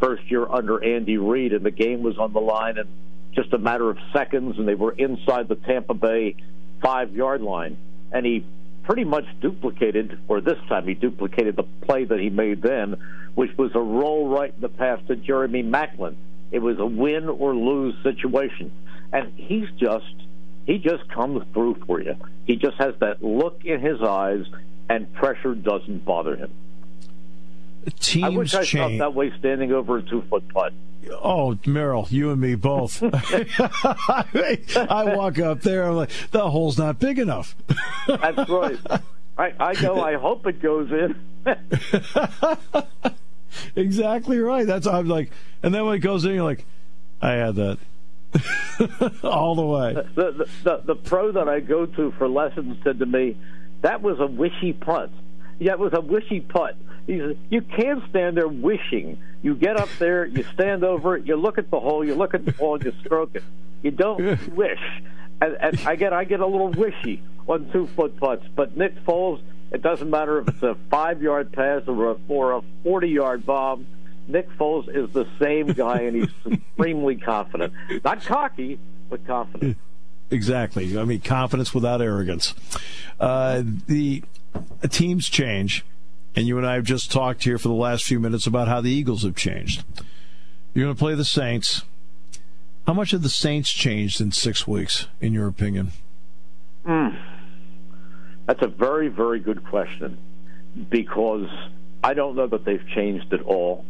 first 0.00 0.30
year 0.30 0.46
under 0.48 0.82
Andy 0.82 1.18
Reid, 1.18 1.52
and 1.52 1.64
the 1.64 1.70
game 1.70 2.02
was 2.02 2.16
on 2.18 2.32
the 2.32 2.40
line, 2.40 2.78
and 2.78 2.88
just 3.32 3.52
a 3.52 3.58
matter 3.58 3.90
of 3.90 3.98
seconds, 4.14 4.58
and 4.58 4.66
they 4.66 4.74
were 4.74 4.92
inside 4.92 5.48
the 5.48 5.56
Tampa 5.56 5.94
Bay 5.94 6.36
five 6.80 7.14
yard 7.14 7.42
line, 7.42 7.76
and 8.12 8.24
he 8.26 8.44
pretty 8.84 9.04
much 9.04 9.24
duplicated, 9.40 10.18
or 10.28 10.40
this 10.40 10.58
time 10.68 10.86
he 10.86 10.94
duplicated 10.94 11.56
the 11.56 11.64
play 11.82 12.04
that 12.04 12.20
he 12.20 12.30
made 12.30 12.62
then, 12.62 12.96
which 13.34 13.56
was 13.58 13.72
a 13.74 13.80
roll 13.80 14.28
right 14.28 14.52
in 14.54 14.60
the 14.60 14.68
pass 14.68 15.00
to 15.08 15.16
Jeremy 15.16 15.62
Maclin. 15.62 16.14
It 16.52 16.60
was 16.60 16.78
a 16.78 16.86
win 16.86 17.28
or 17.28 17.54
lose 17.54 17.94
situation. 18.02 18.70
and 19.12 19.32
he's 19.36 19.68
just 19.78 20.14
he 20.66 20.78
just 20.78 21.08
comes 21.08 21.44
through 21.52 21.74
for 21.86 22.00
you. 22.00 22.16
He 22.44 22.56
just 22.56 22.76
has 22.78 22.94
that 23.00 23.22
look 23.22 23.64
in 23.64 23.80
his 23.80 24.00
eyes, 24.02 24.44
and 24.88 25.12
pressure 25.14 25.54
doesn't 25.54 26.04
bother 26.04 26.36
him. 26.36 26.50
Teams 28.00 28.24
I 28.24 28.28
wish 28.30 28.54
I 28.54 28.64
change. 28.64 28.98
felt 28.98 28.98
that 28.98 29.14
way 29.14 29.32
standing 29.38 29.72
over 29.72 29.98
a 29.98 30.02
two 30.02 30.22
foot 30.22 30.48
putt. 30.48 30.72
Oh, 31.10 31.58
Merrill, 31.66 32.06
you 32.10 32.30
and 32.30 32.40
me 32.40 32.54
both. 32.54 33.02
I 33.12 35.14
walk 35.16 35.38
up 35.38 35.62
there, 35.62 35.84
I'm 35.84 35.96
like, 35.96 36.10
the 36.30 36.50
hole's 36.50 36.78
not 36.78 36.98
big 36.98 37.18
enough. 37.18 37.56
That's 38.06 38.48
right. 38.48 38.78
I, 39.38 39.52
I 39.58 39.72
know. 39.82 40.02
I 40.02 40.16
hope 40.16 40.46
it 40.46 40.62
goes 40.62 40.90
in. 40.90 41.14
exactly 43.76 44.38
right. 44.38 44.66
That's 44.66 44.86
I'm 44.86 45.08
like, 45.08 45.30
and 45.62 45.74
then 45.74 45.84
when 45.84 45.96
it 45.96 46.00
goes 46.00 46.24
in, 46.24 46.34
you're 46.34 46.44
like, 46.44 46.64
I 47.20 47.32
had 47.32 47.54
that 47.56 47.78
all 49.22 49.54
the 49.54 49.66
way. 49.66 49.94
The, 49.94 50.02
the, 50.14 50.48
the 50.64 50.82
the 50.86 50.94
pro 50.94 51.32
that 51.32 51.48
I 51.48 51.60
go 51.60 51.86
to 51.86 52.12
for 52.12 52.28
lessons 52.28 52.78
said 52.84 52.98
to 52.98 53.06
me, 53.06 53.36
"That 53.82 54.02
was 54.02 54.20
a 54.20 54.26
wishy 54.26 54.72
putt." 54.72 55.10
Yeah, 55.58 55.72
it 55.72 55.78
was 55.78 55.92
a 55.94 56.00
wishy 56.00 56.40
putt. 56.40 56.76
"You 57.06 57.62
can't 57.62 58.02
stand 58.10 58.36
there 58.36 58.48
wishing. 58.48 59.18
You 59.42 59.54
get 59.54 59.76
up 59.76 59.88
there, 59.98 60.24
you 60.24 60.44
stand 60.54 60.84
over 60.84 61.16
it, 61.16 61.26
you 61.26 61.36
look 61.36 61.58
at 61.58 61.70
the 61.70 61.78
hole, 61.80 62.04
you 62.04 62.14
look 62.14 62.34
at 62.34 62.44
the 62.44 62.52
ball, 62.52 62.82
you 62.82 62.92
stroke 63.04 63.34
it. 63.34 63.44
You 63.82 63.90
don't 63.90 64.54
wish." 64.54 64.80
And, 65.40 65.56
and 65.60 65.80
I 65.86 65.96
get 65.96 66.12
I 66.12 66.24
get 66.24 66.40
a 66.40 66.46
little 66.46 66.70
wishy 66.70 67.22
on 67.46 67.70
two 67.70 67.86
foot 67.88 68.16
putts, 68.18 68.46
but 68.54 68.76
Nick 68.76 68.94
Foles. 69.04 69.40
It 69.72 69.82
doesn't 69.82 70.08
matter 70.08 70.38
if 70.38 70.48
it's 70.48 70.62
a 70.62 70.76
five 70.90 71.20
yard 71.20 71.52
pass 71.52 71.82
or 71.88 72.12
a, 72.12 72.16
or 72.28 72.52
a 72.52 72.62
forty 72.84 73.08
yard 73.08 73.44
bomb. 73.44 73.86
Nick 74.28 74.48
Foles 74.58 74.88
is 74.88 75.12
the 75.12 75.26
same 75.40 75.68
guy, 75.72 76.02
and 76.02 76.16
he's 76.16 76.30
supremely 76.42 77.16
confident. 77.16 77.72
Not 78.04 78.24
cocky, 78.24 78.78
but 79.10 79.26
confident. 79.26 79.76
Exactly. 80.30 80.98
I 80.98 81.04
mean, 81.04 81.20
confidence 81.20 81.74
without 81.74 82.00
arrogance. 82.00 82.54
Uh, 83.20 83.62
the 83.86 84.22
teams 84.88 85.28
change, 85.28 85.84
and 86.36 86.46
you 86.46 86.58
and 86.58 86.66
I 86.66 86.74
have 86.74 86.84
just 86.84 87.10
talked 87.10 87.44
here 87.44 87.56
for 87.56 87.68
the 87.68 87.74
last 87.74 88.04
few 88.04 88.20
minutes 88.20 88.46
about 88.46 88.68
how 88.68 88.82
the 88.82 88.90
Eagles 88.90 89.22
have 89.22 89.34
changed. 89.34 89.84
You're 90.74 90.84
going 90.84 90.94
to 90.94 90.98
play 90.98 91.14
the 91.14 91.24
Saints. 91.24 91.82
How 92.86 92.92
much 92.92 93.12
have 93.12 93.22
the 93.22 93.30
Saints 93.30 93.72
changed 93.72 94.20
in 94.20 94.30
six 94.30 94.68
weeks, 94.68 95.08
in 95.20 95.32
your 95.32 95.48
opinion? 95.48 95.92
Mm. 96.84 97.18
That's 98.44 98.62
a 98.62 98.68
very, 98.68 99.08
very 99.08 99.40
good 99.40 99.64
question 99.64 100.18
because 100.90 101.48
I 102.04 102.12
don't 102.12 102.36
know 102.36 102.46
that 102.46 102.66
they've 102.66 102.86
changed 102.94 103.32
at 103.32 103.42
all. 103.42 103.86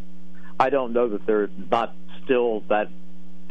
I 0.59 0.71
don't 0.71 0.93
know 0.93 1.09
that 1.09 1.27
they're 1.27 1.51
not 1.71 1.95
still 2.25 2.61
that 2.69 2.89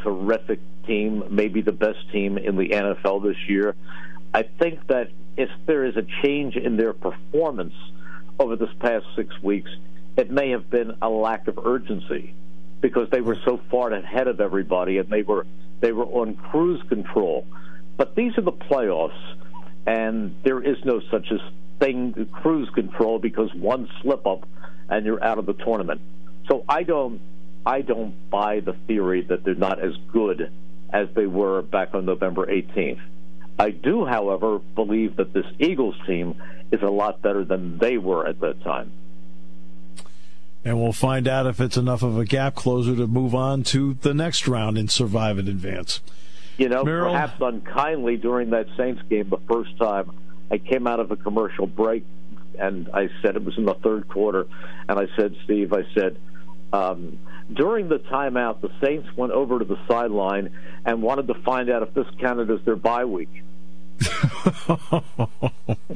terrific 0.00 0.58
team, 0.86 1.22
maybe 1.30 1.60
the 1.60 1.72
best 1.72 2.10
team 2.10 2.38
in 2.38 2.56
the 2.56 2.70
NFL 2.70 3.22
this 3.22 3.36
year. 3.46 3.76
I 4.32 4.42
think 4.42 4.86
that 4.88 5.10
if 5.36 5.50
there 5.66 5.84
is 5.84 5.96
a 5.96 6.06
change 6.22 6.56
in 6.56 6.76
their 6.76 6.94
performance 6.94 7.74
over 8.38 8.56
this 8.56 8.70
past 8.80 9.04
six 9.14 9.40
weeks, 9.42 9.70
it 10.16 10.30
may 10.30 10.50
have 10.50 10.70
been 10.70 10.96
a 11.02 11.08
lack 11.08 11.48
of 11.48 11.58
urgency 11.64 12.34
because 12.80 13.08
they 13.10 13.20
were 13.20 13.36
so 13.44 13.60
far 13.70 13.92
ahead 13.92 14.28
of 14.28 14.40
everybody 14.40 14.98
and 14.98 15.08
they 15.08 15.22
were 15.22 15.46
they 15.80 15.92
were 15.92 16.04
on 16.06 16.34
cruise 16.34 16.82
control. 16.88 17.46
But 17.96 18.14
these 18.14 18.36
are 18.38 18.42
the 18.42 18.52
playoffs, 18.52 19.34
and 19.86 20.34
there 20.42 20.62
is 20.62 20.76
no 20.84 21.00
such 21.10 21.30
as 21.30 21.40
thing 21.78 22.26
cruise 22.32 22.70
control 22.70 23.18
because 23.18 23.52
one 23.54 23.88
slip 24.00 24.26
up 24.26 24.48
and 24.88 25.04
you're 25.04 25.22
out 25.22 25.38
of 25.38 25.46
the 25.46 25.52
tournament. 25.52 26.00
So 26.48 26.64
I 26.68 26.82
don't 26.82 27.20
I 27.64 27.82
don't 27.82 28.14
buy 28.30 28.60
the 28.60 28.74
theory 28.86 29.22
that 29.22 29.44
they're 29.44 29.54
not 29.54 29.80
as 29.80 29.94
good 30.12 30.50
as 30.92 31.08
they 31.14 31.26
were 31.26 31.62
back 31.62 31.94
on 31.94 32.04
November 32.04 32.46
18th. 32.46 33.00
I 33.58 33.70
do, 33.70 34.04
however, 34.04 34.58
believe 34.58 35.16
that 35.16 35.32
this 35.32 35.46
Eagles 35.58 35.96
team 36.06 36.40
is 36.70 36.82
a 36.82 36.90
lot 36.90 37.22
better 37.22 37.44
than 37.44 37.78
they 37.78 37.96
were 37.96 38.26
at 38.26 38.40
that 38.40 38.62
time. 38.62 38.92
And 40.64 40.80
we'll 40.80 40.92
find 40.92 41.28
out 41.28 41.46
if 41.46 41.60
it's 41.60 41.76
enough 41.76 42.02
of 42.02 42.18
a 42.18 42.24
gap 42.24 42.56
closer 42.56 42.96
to 42.96 43.06
move 43.06 43.34
on 43.34 43.62
to 43.64 43.94
the 43.94 44.12
next 44.12 44.48
round 44.48 44.76
and 44.76 44.90
survive 44.90 45.38
in 45.38 45.46
advance. 45.46 46.00
You 46.58 46.68
know, 46.68 46.82
Merrill? 46.82 47.12
perhaps 47.12 47.40
unkindly 47.40 48.16
during 48.16 48.50
that 48.50 48.66
Saints 48.76 49.00
game 49.08 49.28
the 49.28 49.40
first 49.48 49.76
time, 49.78 50.10
I 50.50 50.58
came 50.58 50.86
out 50.86 51.00
of 51.00 51.10
a 51.10 51.16
commercial 51.16 51.66
break 51.66 52.04
and 52.58 52.88
I 52.92 53.08
said 53.22 53.36
it 53.36 53.44
was 53.44 53.56
in 53.58 53.64
the 53.64 53.74
third 53.74 54.08
quarter, 54.08 54.46
and 54.88 54.98
I 54.98 55.06
said, 55.16 55.36
Steve, 55.44 55.72
I 55.72 55.84
said, 55.94 56.18
um, 56.72 57.18
during 57.52 57.88
the 57.88 57.98
timeout, 57.98 58.60
the 58.60 58.70
Saints 58.82 59.08
went 59.16 59.32
over 59.32 59.58
to 59.58 59.64
the 59.64 59.78
sideline 59.86 60.50
and 60.84 61.02
wanted 61.02 61.28
to 61.28 61.34
find 61.34 61.70
out 61.70 61.82
if 61.82 61.94
this 61.94 62.06
counted 62.18 62.50
as 62.50 62.60
their 62.64 62.76
bye 62.76 63.04
week. 63.04 63.30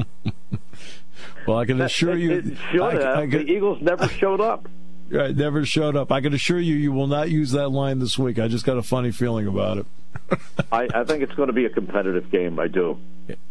Well, 1.46 1.58
I 1.58 1.64
can 1.64 1.80
assure 1.80 2.16
you, 2.16 2.56
should 2.70 2.80
I, 2.80 2.92
have. 2.92 3.18
I 3.18 3.26
can- 3.26 3.46
the 3.46 3.52
Eagles 3.52 3.80
never 3.80 4.06
showed 4.08 4.40
up. 4.40 4.68
Right, 5.10 5.34
never 5.34 5.64
showed 5.64 5.96
up. 5.96 6.12
I 6.12 6.20
can 6.20 6.32
assure 6.32 6.60
you, 6.60 6.76
you 6.76 6.92
will 6.92 7.08
not 7.08 7.30
use 7.30 7.50
that 7.50 7.70
line 7.70 7.98
this 7.98 8.16
week. 8.16 8.38
I 8.38 8.46
just 8.46 8.64
got 8.64 8.78
a 8.78 8.82
funny 8.82 9.10
feeling 9.10 9.48
about 9.48 9.78
it. 9.78 9.86
I, 10.72 10.88
I 10.94 11.04
think 11.04 11.24
it's 11.24 11.34
going 11.34 11.48
to 11.48 11.52
be 11.52 11.64
a 11.64 11.70
competitive 11.70 12.30
game. 12.30 12.60
I 12.60 12.68
do. 12.68 12.98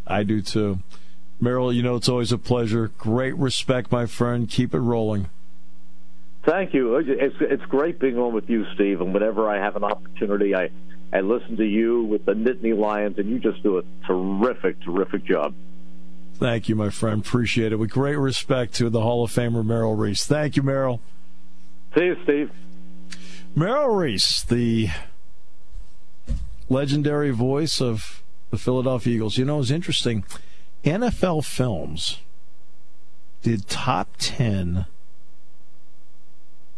I 0.08 0.24
do 0.24 0.42
too. 0.42 0.80
Merrill, 1.42 1.74
you 1.74 1.84
know 1.84 1.98
it's 1.98 2.08
always 2.08 2.32
a 2.32 2.38
pleasure. 2.38 2.92
Great 2.98 3.36
respect, 3.36 3.92
my 3.92 4.06
friend. 4.06 4.50
Keep 4.50 4.74
it 4.74 4.80
rolling. 4.80 5.28
Thank 6.46 6.74
you. 6.74 6.96
It's 6.96 7.36
it's 7.42 7.66
great 7.66 8.00
being 8.00 8.18
on 8.18 8.34
with 8.34 8.50
you, 8.50 8.66
Steve. 8.76 9.02
And 9.02 9.14
whenever 9.14 9.50
I 9.50 9.58
have 9.58 9.76
an 9.76 9.84
opportunity, 9.84 10.56
I 10.56 10.70
I 11.12 11.22
listen 11.22 11.58
to 11.58 11.66
you 11.66 12.04
with 12.04 12.26
the 12.26 12.34
Nittany 12.34 12.78
Lions, 12.78 13.18
and 13.18 13.30
you 13.30 13.40
just 13.40 13.64
do 13.64 13.80
a 13.80 13.84
terrific, 14.06 14.82
terrific 14.82 15.26
job. 15.26 15.54
Thank 16.36 16.70
you, 16.70 16.76
my 16.76 16.90
friend. 16.90 17.22
Appreciate 17.22 17.72
it. 17.74 17.78
With 17.78 17.90
great 17.90 18.16
respect 18.16 18.74
to 18.76 18.90
the 18.90 19.02
Hall 19.02 19.24
of 19.24 19.32
Famer 19.32 19.66
Merrill 19.66 19.96
Reese. 19.96 20.26
Thank 20.26 20.56
you, 20.56 20.64
Merrill. 20.64 21.02
See 21.98 22.06
you, 22.06 22.16
Steve. 22.24 22.52
Merrill 23.56 23.96
Reese, 23.96 24.44
the 24.44 24.90
legendary 26.70 27.32
voice 27.32 27.82
of 27.82 28.24
the 28.52 28.58
Philadelphia 28.58 29.16
Eagles. 29.16 29.38
You 29.38 29.46
know, 29.46 29.60
it's 29.60 29.72
interesting. 29.72 30.24
NFL 30.86 31.44
Films 31.44 32.20
did 33.42 33.68
top 33.68 34.10
10 34.20 34.86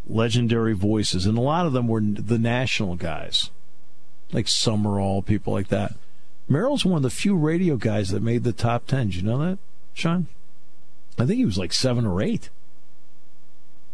legendary 0.07 0.73
voices, 0.73 1.25
and 1.25 1.37
a 1.37 1.41
lot 1.41 1.65
of 1.65 1.73
them 1.73 1.87
were 1.87 2.01
the 2.01 2.39
national 2.39 2.95
guys, 2.95 3.51
like 4.33 4.47
Summerall, 4.47 5.21
people 5.21 5.53
like 5.53 5.67
that. 5.69 5.95
Merrill's 6.47 6.85
one 6.85 6.97
of 6.97 7.03
the 7.03 7.09
few 7.09 7.35
radio 7.35 7.77
guys 7.77 8.09
that 8.09 8.21
made 8.21 8.43
the 8.43 8.51
top 8.51 8.87
10. 8.87 9.07
Did 9.07 9.15
you 9.15 9.21
know 9.23 9.37
that, 9.37 9.57
Sean? 9.93 10.27
I 11.17 11.25
think 11.25 11.37
he 11.37 11.45
was 11.45 11.57
like 11.57 11.73
seven 11.73 12.05
or 12.05 12.21
eight. 12.21 12.49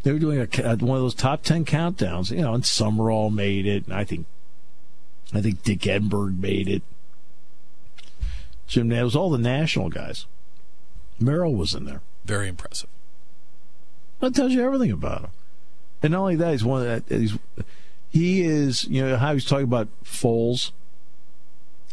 They 0.03 0.11
were 0.11 0.19
doing 0.19 0.39
a, 0.39 0.63
uh, 0.63 0.77
one 0.77 0.97
of 0.97 1.03
those 1.03 1.15
top 1.15 1.43
10 1.43 1.65
countdowns, 1.65 2.31
you 2.31 2.41
know, 2.41 2.53
and 2.53 2.65
Summerall 2.65 3.29
made 3.29 3.65
it, 3.65 3.85
and 3.85 3.93
I 3.93 4.03
think 4.03 4.25
I 5.33 5.41
think 5.41 5.63
Dick 5.63 5.81
Enberg 5.81 6.39
made 6.39 6.67
it. 6.69 6.83
Jim, 8.67 8.91
it 8.91 9.03
was 9.03 9.15
all 9.15 9.29
the 9.29 9.37
national 9.37 9.89
guys. 9.89 10.25
Merrill 11.19 11.53
was 11.53 11.73
in 11.73 11.85
there. 11.85 12.01
Very 12.25 12.47
impressive. 12.47 12.89
That 14.19 14.35
tells 14.35 14.53
you 14.53 14.63
everything 14.63 14.91
about 14.91 15.21
him. 15.21 15.29
And 16.01 16.11
not 16.13 16.19
only 16.19 16.35
that, 16.37 16.51
he's 16.51 16.63
one 16.63 16.87
of 16.87 17.07
that. 17.07 17.15
He's 17.19 17.37
he 18.09 18.41
is. 18.41 18.85
You 18.85 19.05
know 19.05 19.17
how 19.17 19.33
he's 19.33 19.45
talking 19.45 19.65
about 19.65 19.87
Foles, 20.03 20.71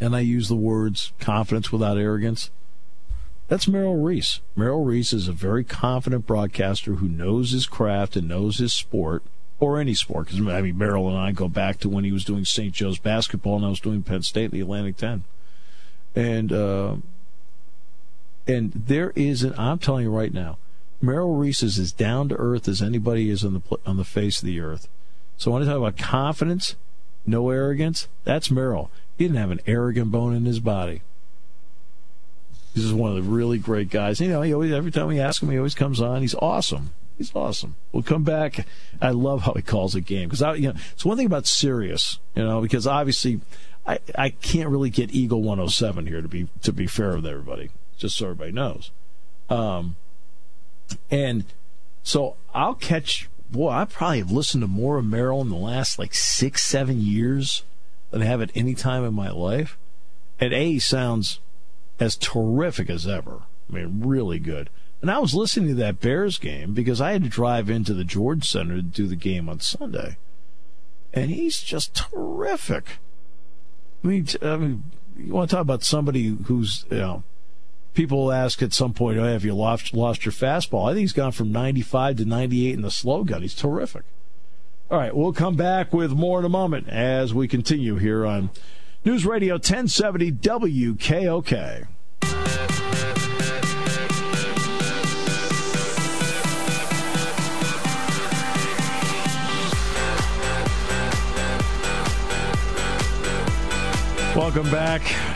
and 0.01 0.15
I 0.15 0.21
use 0.21 0.49
the 0.49 0.57
words 0.57 1.13
confidence 1.19 1.73
without 1.73 1.99
arrogance. 1.99 2.51
That's 3.49 3.69
Merrill 3.69 4.01
Reese. 4.01 4.41
Merrill 4.57 4.85
Reese 4.85 5.13
is 5.13 5.29
a 5.29 5.33
very 5.33 5.65
confident 5.65 6.27
broadcaster 6.27 6.95
who 6.95 7.09
knows 7.09 7.51
his 7.51 7.67
craft 7.67 8.17
and 8.17 8.27
knows 8.27 8.59
his 8.59 8.73
sport, 8.73 9.23
or 9.61 9.79
any 9.79 9.95
sport. 9.95 10.27
Because 10.27 10.41
I 10.41 10.63
mean, 10.63 10.79
Merrill 10.79 11.09
and 11.09 11.19
I 11.19 11.33
go 11.33 11.49
back 11.49 11.79
to 11.81 11.89
when 11.89 12.05
he 12.05 12.13
was 12.13 12.25
doing 12.25 12.45
St. 12.45 12.73
Joe's 12.73 12.99
basketball, 12.99 13.57
and 13.57 13.67
I 13.67 13.69
was 13.69 13.81
doing 13.81 14.03
Penn 14.03 14.23
State, 14.23 14.51
the 14.51 14.61
Atlantic 14.61 14.97
Ten, 14.97 15.25
and 16.15 16.53
uh, 16.53 16.97
and 18.47 18.73
there 18.73 19.13
is 19.15 19.43
an. 19.43 19.55
I'm 19.59 19.79
telling 19.79 20.05
you 20.05 20.11
right 20.11 20.33
now, 20.33 20.59
Merrill 21.03 21.35
Reese 21.35 21.63
is 21.63 21.79
as 21.79 21.93
down 21.93 22.31
to 22.31 22.37
earth 22.37 22.67
as 22.67 22.81
anybody 22.81 23.29
is 23.29 23.45
on 23.45 23.55
the 23.55 23.79
on 23.85 23.99
the 23.99 24.05
face 24.05 24.41
of 24.41 24.47
the 24.47 24.61
earth. 24.61 24.89
So 25.37 25.51
when 25.51 25.63
I 25.63 25.67
talk 25.67 25.77
about 25.77 25.97
confidence, 25.97 26.77
no 27.27 27.51
arrogance, 27.51 28.09
that's 28.25 28.51
Merrill. 28.51 28.91
He 29.17 29.25
didn't 29.25 29.39
have 29.39 29.51
an 29.51 29.61
arrogant 29.67 30.11
bone 30.11 30.35
in 30.35 30.45
his 30.45 30.61
body. 30.61 31.03
This 32.75 32.85
is 32.85 32.93
one 32.93 33.11
of 33.11 33.17
the 33.17 33.31
really 33.31 33.59
great 33.59 33.89
guys. 33.89 34.21
You 34.21 34.29
know, 34.29 34.43
he 34.43 34.53
always 34.53 34.73
every 34.73 34.91
time 34.91 35.07
we 35.07 35.21
ask 35.21 35.43
him, 35.43 35.51
he 35.51 35.57
always 35.57 35.75
comes 35.77 36.01
on. 36.01 36.23
He's 36.23 36.35
awesome. 36.35 36.91
He's 37.17 37.35
awesome. 37.35 37.77
We'll 37.93 38.03
come 38.03 38.25
back. 38.25 38.67
I 39.01 39.11
love 39.11 39.43
how 39.43 39.53
he 39.53 39.63
calls 39.63 39.95
a 39.95 40.01
game 40.01 40.29
because 40.29 40.43
I, 40.43 40.55
you 40.55 40.69
know, 40.69 40.75
it's 40.93 41.05
one 41.05 41.17
thing 41.17 41.27
about 41.27 41.47
Sirius, 41.47 42.19
you 42.35 42.43
know, 42.43 42.61
because 42.61 42.87
obviously, 42.87 43.41
I 43.87 44.01
I 44.19 44.31
can't 44.31 44.69
really 44.69 44.91
get 44.91 45.15
Eagle 45.15 45.43
107 45.43 46.07
here 46.09 46.21
to 46.21 46.29
be 46.29 46.49
to 46.63 46.73
be 46.73 46.89
fair 46.89 47.15
with 47.15 47.27
everybody, 47.27 47.71
just 47.97 48.17
so 48.17 48.27
everybody 48.27 48.51
knows. 48.51 48.91
Um, 49.49 49.95
and 51.11 51.45
so 52.03 52.37
I'll 52.53 52.75
catch. 52.75 53.29
Boy, 53.51 53.71
I 53.71 53.85
probably 53.85 54.19
have 54.19 54.31
listened 54.31 54.63
to 54.63 54.69
more 54.69 54.99
of 54.99 55.05
Merrill 55.05 55.41
in 55.41 55.51
the 55.51 55.57
last 55.57 55.99
like 55.99 56.15
six, 56.15 56.63
seven 56.63 57.01
years 57.01 57.63
than 58.11 58.23
I 58.23 58.27
have 58.27 58.41
at 58.41 58.51
any 58.55 58.75
time 58.75 59.05
in 59.05 59.15
my 59.15 59.31
life. 59.31 59.79
And 60.41 60.53
A 60.53 60.79
sounds 60.79 61.41
as 62.01 62.17
terrific 62.17 62.91
as 62.91 63.07
ever. 63.07 63.43
I 63.69 63.75
mean, 63.75 64.03
really 64.05 64.39
good. 64.39 64.71
And 65.01 65.11
I 65.11 65.19
was 65.19 65.35
listening 65.35 65.69
to 65.69 65.75
that 65.77 66.01
Bears 66.01 66.39
game 66.39 66.73
because 66.73 67.01
I 67.01 67.13
had 67.13 67.23
to 67.25 67.29
drive 67.29 67.69
into 67.69 67.95
the 67.95 68.05
Jordan 68.05 68.43
Center 68.43 68.77
to 68.77 68.83
do 68.83 69.07
the 69.07 69.17
game 69.17 69.49
on 69.49 69.61
Sunday. 69.61 70.17
And 71.13 71.31
he's 71.31 71.61
just 71.61 71.95
terrific. 71.95 72.99
I 74.03 74.07
mean, 74.07 74.27
I 74.43 74.57
mean 74.57 74.85
you 75.17 75.33
want 75.33 75.51
to 75.51 75.57
talk 75.57 75.63
about 75.63 75.85
somebody 75.85 76.37
who's, 76.45 76.87
you 76.91 76.99
know, 76.99 77.23
people 77.95 78.33
ask 78.33 78.63
at 78.63 78.73
some 78.73 78.93
point, 78.93 79.19
oh, 79.19 79.25
have 79.25 79.45
you 79.45 79.55
lost, 79.55 79.95
lost 79.95 80.25
your 80.25 80.33
fastball? 80.33 80.91
I 80.91 80.93
think 80.93 81.01
he's 81.01 81.13
gone 81.13 81.33
from 81.33 81.53
95 81.53 82.17
to 82.17 82.25
98 82.25 82.75
in 82.75 82.83
the 82.83 82.91
slow 82.91 83.25
gun. 83.25 83.43
He's 83.43 83.55
terrific. 83.55 84.03
All 84.91 84.99
right, 84.99 85.17
we'll 85.17 85.33
come 85.33 85.57
back 85.57 85.93
with 85.93 86.13
more 86.13 86.39
in 86.39 86.45
a 86.45 86.51
moment 86.51 86.89
as 86.89 87.33
we 87.33 87.49
continue 87.49 87.97
here 87.97 88.27
on 88.27 88.51
News 89.05 89.25
Radio 89.25 89.55
1070 89.55 90.33
WKOK. 90.33 91.87
Welcome 104.37 104.69
back. 104.69 105.34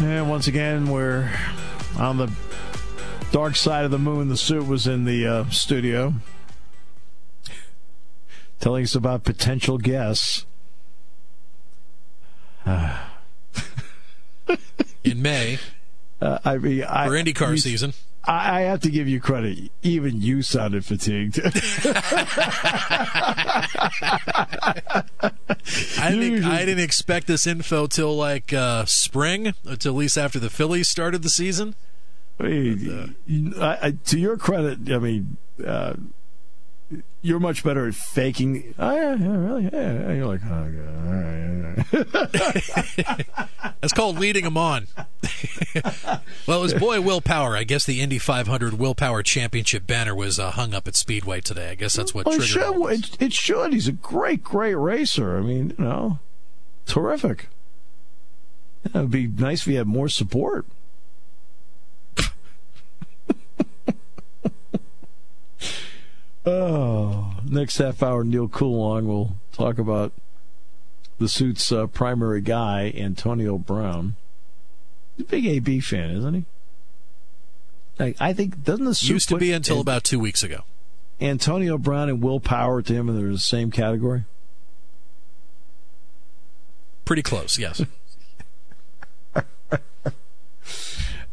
And 0.00 0.30
once 0.30 0.46
again, 0.46 0.90
we're 0.90 1.28
on 1.98 2.18
the 2.18 2.30
dark 3.32 3.56
side 3.56 3.84
of 3.84 3.90
the 3.90 3.98
moon. 3.98 4.28
The 4.28 4.36
suit 4.36 4.66
was 4.66 4.86
in 4.86 5.04
the 5.04 5.26
uh, 5.26 5.50
studio 5.50 6.14
telling 8.60 8.84
us 8.84 8.94
about 8.94 9.24
potential 9.24 9.78
guests. 9.78 10.46
in 15.04 15.22
May. 15.22 15.58
Uh, 16.20 16.38
I 16.44 16.58
mean, 16.58 16.84
I, 16.84 17.06
for 17.06 17.14
IndyCar 17.14 17.58
season. 17.58 17.94
I, 18.28 18.58
I 18.58 18.60
have 18.62 18.80
to 18.82 18.90
give 18.90 19.08
you 19.08 19.20
credit. 19.20 19.72
Even 19.82 20.20
you 20.20 20.42
sounded 20.42 20.84
fatigued. 20.84 21.40
I 25.98 26.10
didn't. 26.10 26.44
I 26.44 26.64
didn't 26.66 26.84
expect 26.84 27.26
this 27.26 27.46
info 27.46 27.86
till 27.86 28.14
like 28.14 28.52
uh, 28.52 28.84
spring, 28.84 29.54
until 29.64 29.94
at 29.94 29.98
least 29.98 30.18
after 30.18 30.38
the 30.38 30.50
Phillies 30.50 30.88
started 30.88 31.22
the 31.22 31.30
season. 31.30 31.74
I 32.38 32.42
mean, 32.42 33.14
but, 33.56 33.62
uh, 33.62 33.78
I, 33.80 33.90
to 33.92 34.18
your 34.18 34.36
credit, 34.36 34.92
I 34.92 34.98
mean, 34.98 35.38
uh, 35.66 35.94
you're 37.22 37.40
much 37.40 37.64
better 37.64 37.88
at 37.88 37.94
faking. 37.94 38.74
Oh 38.78 38.94
yeah, 38.94 39.14
yeah, 39.16 39.36
really. 39.36 39.64
Yeah, 39.72 40.12
you're 40.12 40.26
like, 40.26 40.40
oh 40.44 40.70
god, 40.70 40.88
all 41.06 41.12
right. 41.14 41.48
That's 43.80 43.92
called 43.92 44.18
leading 44.18 44.44
them 44.44 44.56
on. 44.56 44.86
well, 46.46 46.58
it 46.58 46.62
was 46.62 46.74
boy 46.74 47.00
Will 47.00 47.20
Power. 47.20 47.56
I 47.56 47.64
guess 47.64 47.84
the 47.84 48.00
Indy 48.00 48.18
500 48.18 48.74
Will 48.74 48.94
Power 48.94 49.22
Championship 49.22 49.86
banner 49.86 50.14
was 50.14 50.38
uh, 50.38 50.52
hung 50.52 50.74
up 50.74 50.86
at 50.86 50.96
Speedway 50.96 51.40
today. 51.40 51.70
I 51.70 51.74
guess 51.74 51.94
that's 51.94 52.14
what 52.14 52.26
well, 52.26 52.36
triggered 52.36 52.62
it, 52.62 53.04
should, 53.04 53.14
it. 53.14 53.22
It 53.22 53.32
should. 53.32 53.72
He's 53.72 53.88
a 53.88 53.92
great, 53.92 54.42
great 54.44 54.74
racer. 54.74 55.36
I 55.36 55.40
mean, 55.40 55.74
you 55.78 55.84
know, 55.84 56.18
terrific. 56.86 57.48
it 58.84 58.94
would 58.94 59.10
be 59.10 59.26
nice 59.26 59.60
if 59.62 59.66
he 59.66 59.74
had 59.74 59.86
more 59.86 60.08
support. 60.08 60.66
Oh, 66.46 67.34
next 67.44 67.78
half 67.78 68.02
hour, 68.02 68.24
Neal 68.24 68.48
Coolong 68.48 69.06
will 69.06 69.36
talk 69.52 69.78
about 69.78 70.12
the 71.18 71.28
suit's 71.28 71.70
uh, 71.72 71.86
primary 71.86 72.40
guy, 72.40 72.92
Antonio 72.96 73.58
Brown. 73.58 74.16
He's 75.16 75.26
a 75.26 75.28
big 75.28 75.46
AB 75.46 75.80
fan, 75.80 76.10
isn't 76.10 76.34
he? 76.34 76.44
I, 78.00 78.14
I 78.20 78.32
think 78.32 78.62
doesn't 78.62 78.84
the 78.84 78.94
suit 78.94 79.10
used 79.10 79.28
to 79.30 79.36
be 79.38 79.52
until 79.52 79.80
about 79.80 80.04
two 80.04 80.20
weeks 80.20 80.42
ago. 80.42 80.62
Antonio 81.20 81.76
Brown 81.78 82.08
and 82.08 82.22
Will 82.22 82.38
Power 82.38 82.80
to 82.82 82.94
him, 82.94 83.08
and 83.08 83.18
they're 83.18 83.32
the 83.32 83.38
same 83.38 83.72
category. 83.72 84.24
Pretty 87.04 87.22
close, 87.22 87.58
yes. 87.58 87.82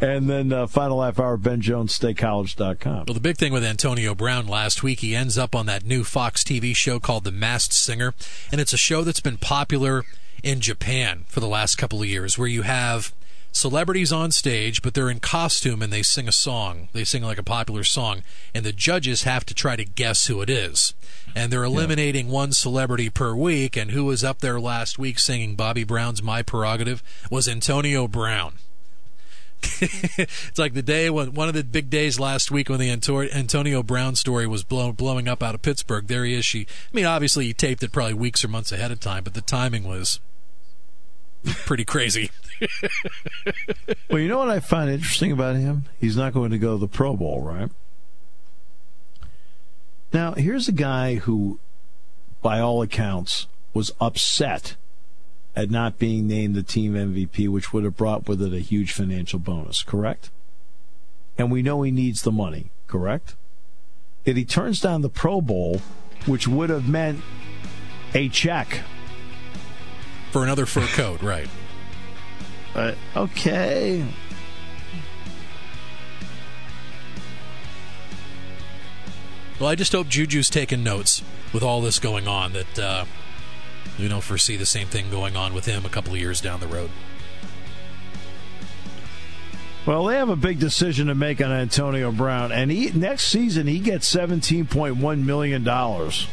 And 0.02 0.30
then 0.30 0.52
uh, 0.52 0.68
final 0.68 1.02
half 1.02 1.20
hour, 1.20 1.38
BenJonesStateCollege.com. 1.38 3.06
Well, 3.08 3.14
the 3.14 3.20
big 3.20 3.38
thing 3.38 3.54
with 3.54 3.64
Antonio 3.64 4.14
Brown 4.14 4.46
last 4.46 4.84
week, 4.84 5.00
he 5.00 5.16
ends 5.16 5.38
up 5.38 5.56
on 5.56 5.66
that 5.68 5.86
new 5.86 6.04
Fox 6.04 6.44
TV 6.44 6.76
show 6.76 7.00
called 7.00 7.24
The 7.24 7.32
Masked 7.32 7.74
Singer. 7.74 8.14
And 8.52 8.60
it's 8.60 8.74
a 8.74 8.78
show 8.78 9.04
that's 9.04 9.22
been 9.22 9.38
popular 9.38 10.04
in 10.44 10.60
Japan 10.60 11.24
for 11.28 11.40
the 11.40 11.48
last 11.48 11.78
couple 11.78 12.02
of 12.02 12.08
years, 12.08 12.38
where 12.38 12.48
you 12.48 12.64
have 12.64 13.14
celebrities 13.54 14.12
on 14.12 14.32
stage, 14.32 14.82
but 14.82 14.94
they're 14.94 15.10
in 15.10 15.22
costume 15.22 15.82
and 15.82 15.94
they 15.94 16.04
sing 16.04 16.28
a 16.28 16.34
song. 16.34 16.90
They 16.92 17.06
sing 17.06 17.24
like 17.24 17.38
a 17.38 17.44
popular 17.44 17.86
song, 17.86 18.22
and 18.54 18.66
the 18.66 18.74
judges 18.74 19.24
have 19.24 19.46
to 19.46 19.54
try 19.54 19.78
to 19.78 19.86
guess 19.86 20.28
who 20.28 20.42
it 20.42 20.50
is. 20.50 20.94
And 21.34 21.52
they're 21.52 21.64
eliminating 21.64 22.28
yeah. 22.28 22.34
one 22.34 22.52
celebrity 22.52 23.10
per 23.10 23.34
week, 23.34 23.78
and 23.78 23.92
who 23.92 24.04
was 24.04 24.26
up 24.26 24.40
there 24.40 24.60
last 24.60 25.00
week 25.00 25.20
singing 25.20 25.56
Bobby 25.56 25.86
Brown's 25.86 26.22
My 26.22 26.42
Prerogative 26.42 27.02
was 27.32 27.48
Antonio 27.48 28.10
Brown. 28.10 28.56
it's 29.82 30.58
like 30.60 30.74
the 30.74 30.82
day 30.82 31.10
when 31.10 31.34
one 31.34 31.48
of 31.48 31.54
the 31.54 31.64
big 31.64 31.90
days 31.90 32.20
last 32.20 32.52
week 32.52 32.70
when 32.70 32.80
the 32.80 32.90
Antonio 32.90 33.84
Brown 33.84 34.16
story 34.16 34.48
was 34.48 34.64
blow, 34.64 34.92
blowing 34.92 35.28
up 35.28 35.42
out 35.42 35.56
of 35.56 35.62
Pittsburgh. 35.62 36.08
There 36.08 36.26
he 36.26 36.34
is. 36.34 36.46
She, 36.46 36.62
I 36.62 36.96
mean, 36.96 37.06
obviously 37.06 37.46
he 37.46 37.54
taped 37.54 37.84
it 37.84 37.92
probably 37.92 38.14
weeks 38.14 38.44
or 38.44 38.48
months 38.48 38.72
ahead 38.72 38.92
of 38.92 39.00
time, 39.00 39.24
but 39.24 39.34
the 39.34 39.42
timing 39.42 39.84
was 39.84 40.20
pretty 41.44 41.86
crazy. 41.86 42.32
well, 44.10 44.20
you 44.20 44.28
know 44.28 44.38
what 44.38 44.50
I 44.50 44.60
find 44.60 44.90
interesting 44.90 45.32
about 45.32 45.56
him? 45.56 45.86
He's 46.00 46.18
not 46.18 46.34
going 46.34 46.52
to 46.52 46.58
go 46.58 46.74
to 46.74 46.80
the 46.80 46.88
Pro 46.88 47.16
Bowl, 47.16 47.42
right? 47.42 47.70
Now, 50.14 50.34
here's 50.34 50.68
a 50.68 50.74
guy 50.74 51.16
who, 51.16 51.60
by 52.42 52.60
all 52.60 52.82
accounts, 52.82 53.48
was 53.74 53.92
upset 54.00 54.76
at 55.56 55.72
not 55.72 55.98
being 55.98 56.28
named 56.28 56.56
the 56.56 56.64
team 56.64 56.94
MVP, 56.94 57.48
which 57.48 57.72
would 57.72 57.84
have 57.84 57.96
brought 57.96 58.28
with 58.28 58.42
it 58.42 58.54
a 58.54 58.60
huge 58.60 58.92
financial 58.92 59.40
bonus, 59.40 59.84
correct? 59.84 60.30
And 61.38 61.52
we 61.52 61.62
know 61.62 61.82
he 61.82 61.92
needs 61.92 62.24
the 62.24 62.32
money, 62.32 62.72
correct? 62.88 63.36
If 64.26 64.36
he 64.36 64.44
turns 64.44 64.82
down 64.82 65.02
the 65.02 65.10
Pro 65.10 65.40
Bowl, 65.42 65.82
which 66.26 66.48
would 66.48 66.70
have 66.70 66.90
meant 66.90 67.22
a 68.14 68.30
check 68.30 68.82
for 70.32 70.44
another 70.44 70.66
fur 70.66 70.88
coat, 70.88 71.22
right? 71.22 71.48
Uh, 72.74 72.94
okay. 73.16 74.06
Well, 79.60 79.70
I 79.70 79.76
just 79.76 79.94
hope 79.94 80.08
Juju's 80.08 80.50
taking 80.50 80.84
notes 80.84 81.24
with 81.54 81.64
all 81.64 81.80
this 81.80 82.00
going 82.00 82.28
on 82.28 82.52
that 82.52 82.80
uh, 82.80 83.06
we 83.98 84.08
don't 84.08 84.24
foresee 84.24 84.58
the 84.58 84.66
same 84.66 84.88
thing 84.88 85.10
going 85.10 85.36
on 85.36 85.54
with 85.54 85.66
him 85.66 85.86
a 85.86 85.90
couple 85.90 86.14
of 86.14 86.20
years 86.20 86.42
down 86.42 86.60
the 86.60 86.68
road. 86.68 86.90
Well, 89.86 90.06
they 90.06 90.16
have 90.16 90.30
a 90.30 90.36
big 90.36 90.60
decision 90.60 91.08
to 91.08 91.16
make 91.16 91.42
on 91.42 91.52
Antonio 91.52 92.12
Brown, 92.12 92.52
and 92.52 92.72
he, 92.72 92.90
next 92.92 93.26
season 93.26 93.68
he 93.68 93.80
gets 93.80 94.08
seventeen 94.08 94.66
point 94.66 94.98
one 94.98 95.26
million 95.26 95.64
dollars. 95.64 96.28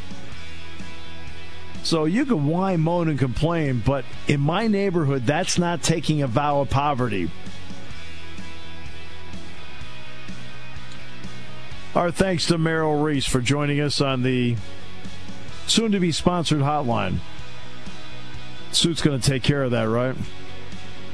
So 1.83 2.05
you 2.05 2.25
can 2.25 2.47
whine, 2.47 2.81
moan, 2.81 3.09
and 3.09 3.19
complain, 3.19 3.83
but 3.85 4.05
in 4.29 4.41
my 4.41 4.69
neighborhood, 4.69 5.27
that's 5.27 5.59
not 5.59 5.83
taking 5.83 6.23
a 6.23 6.27
vow 6.27 6.61
of 6.61 6.71
poverty. 6.71 7.31
Our 11.95 12.11
thanks 12.11 12.47
to 12.47 12.57
Merrill 12.57 13.03
Reese 13.03 13.27
for 13.27 13.41
joining 13.43 13.81
us 13.81 14.01
on 14.01 14.23
the 14.23 14.57
soon 15.67 15.93
to 15.93 16.01
be 16.01 16.11
sponsored 16.11 16.61
hotline. 16.61 17.19
Suit's 18.75 19.03
going 19.03 19.21
to 19.21 19.31
take 19.31 19.43
care 19.43 19.63
of 19.63 19.71
that, 19.73 19.85
right? 19.85 20.17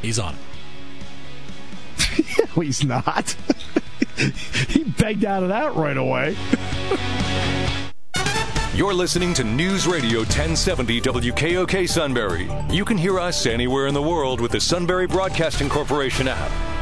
He's 0.02 0.18
on 0.18 0.34
it. 0.34 2.26
no, 2.56 2.62
he's 2.62 2.84
not. 2.84 3.36
he 4.68 4.84
begged 4.84 5.24
out 5.24 5.42
of 5.42 5.48
that 5.48 5.74
right 5.74 5.96
away. 5.96 6.36
You're 8.74 8.94
listening 8.94 9.34
to 9.34 9.42
News 9.42 9.88
Radio 9.88 10.20
1070 10.20 11.00
WKOK 11.00 11.88
Sunbury. 11.88 12.48
You 12.70 12.84
can 12.84 12.96
hear 12.96 13.18
us 13.18 13.44
anywhere 13.44 13.88
in 13.88 13.94
the 13.94 14.02
world 14.02 14.40
with 14.40 14.52
the 14.52 14.60
Sunbury 14.60 15.08
Broadcasting 15.08 15.68
Corporation 15.68 16.28
app. 16.28 16.77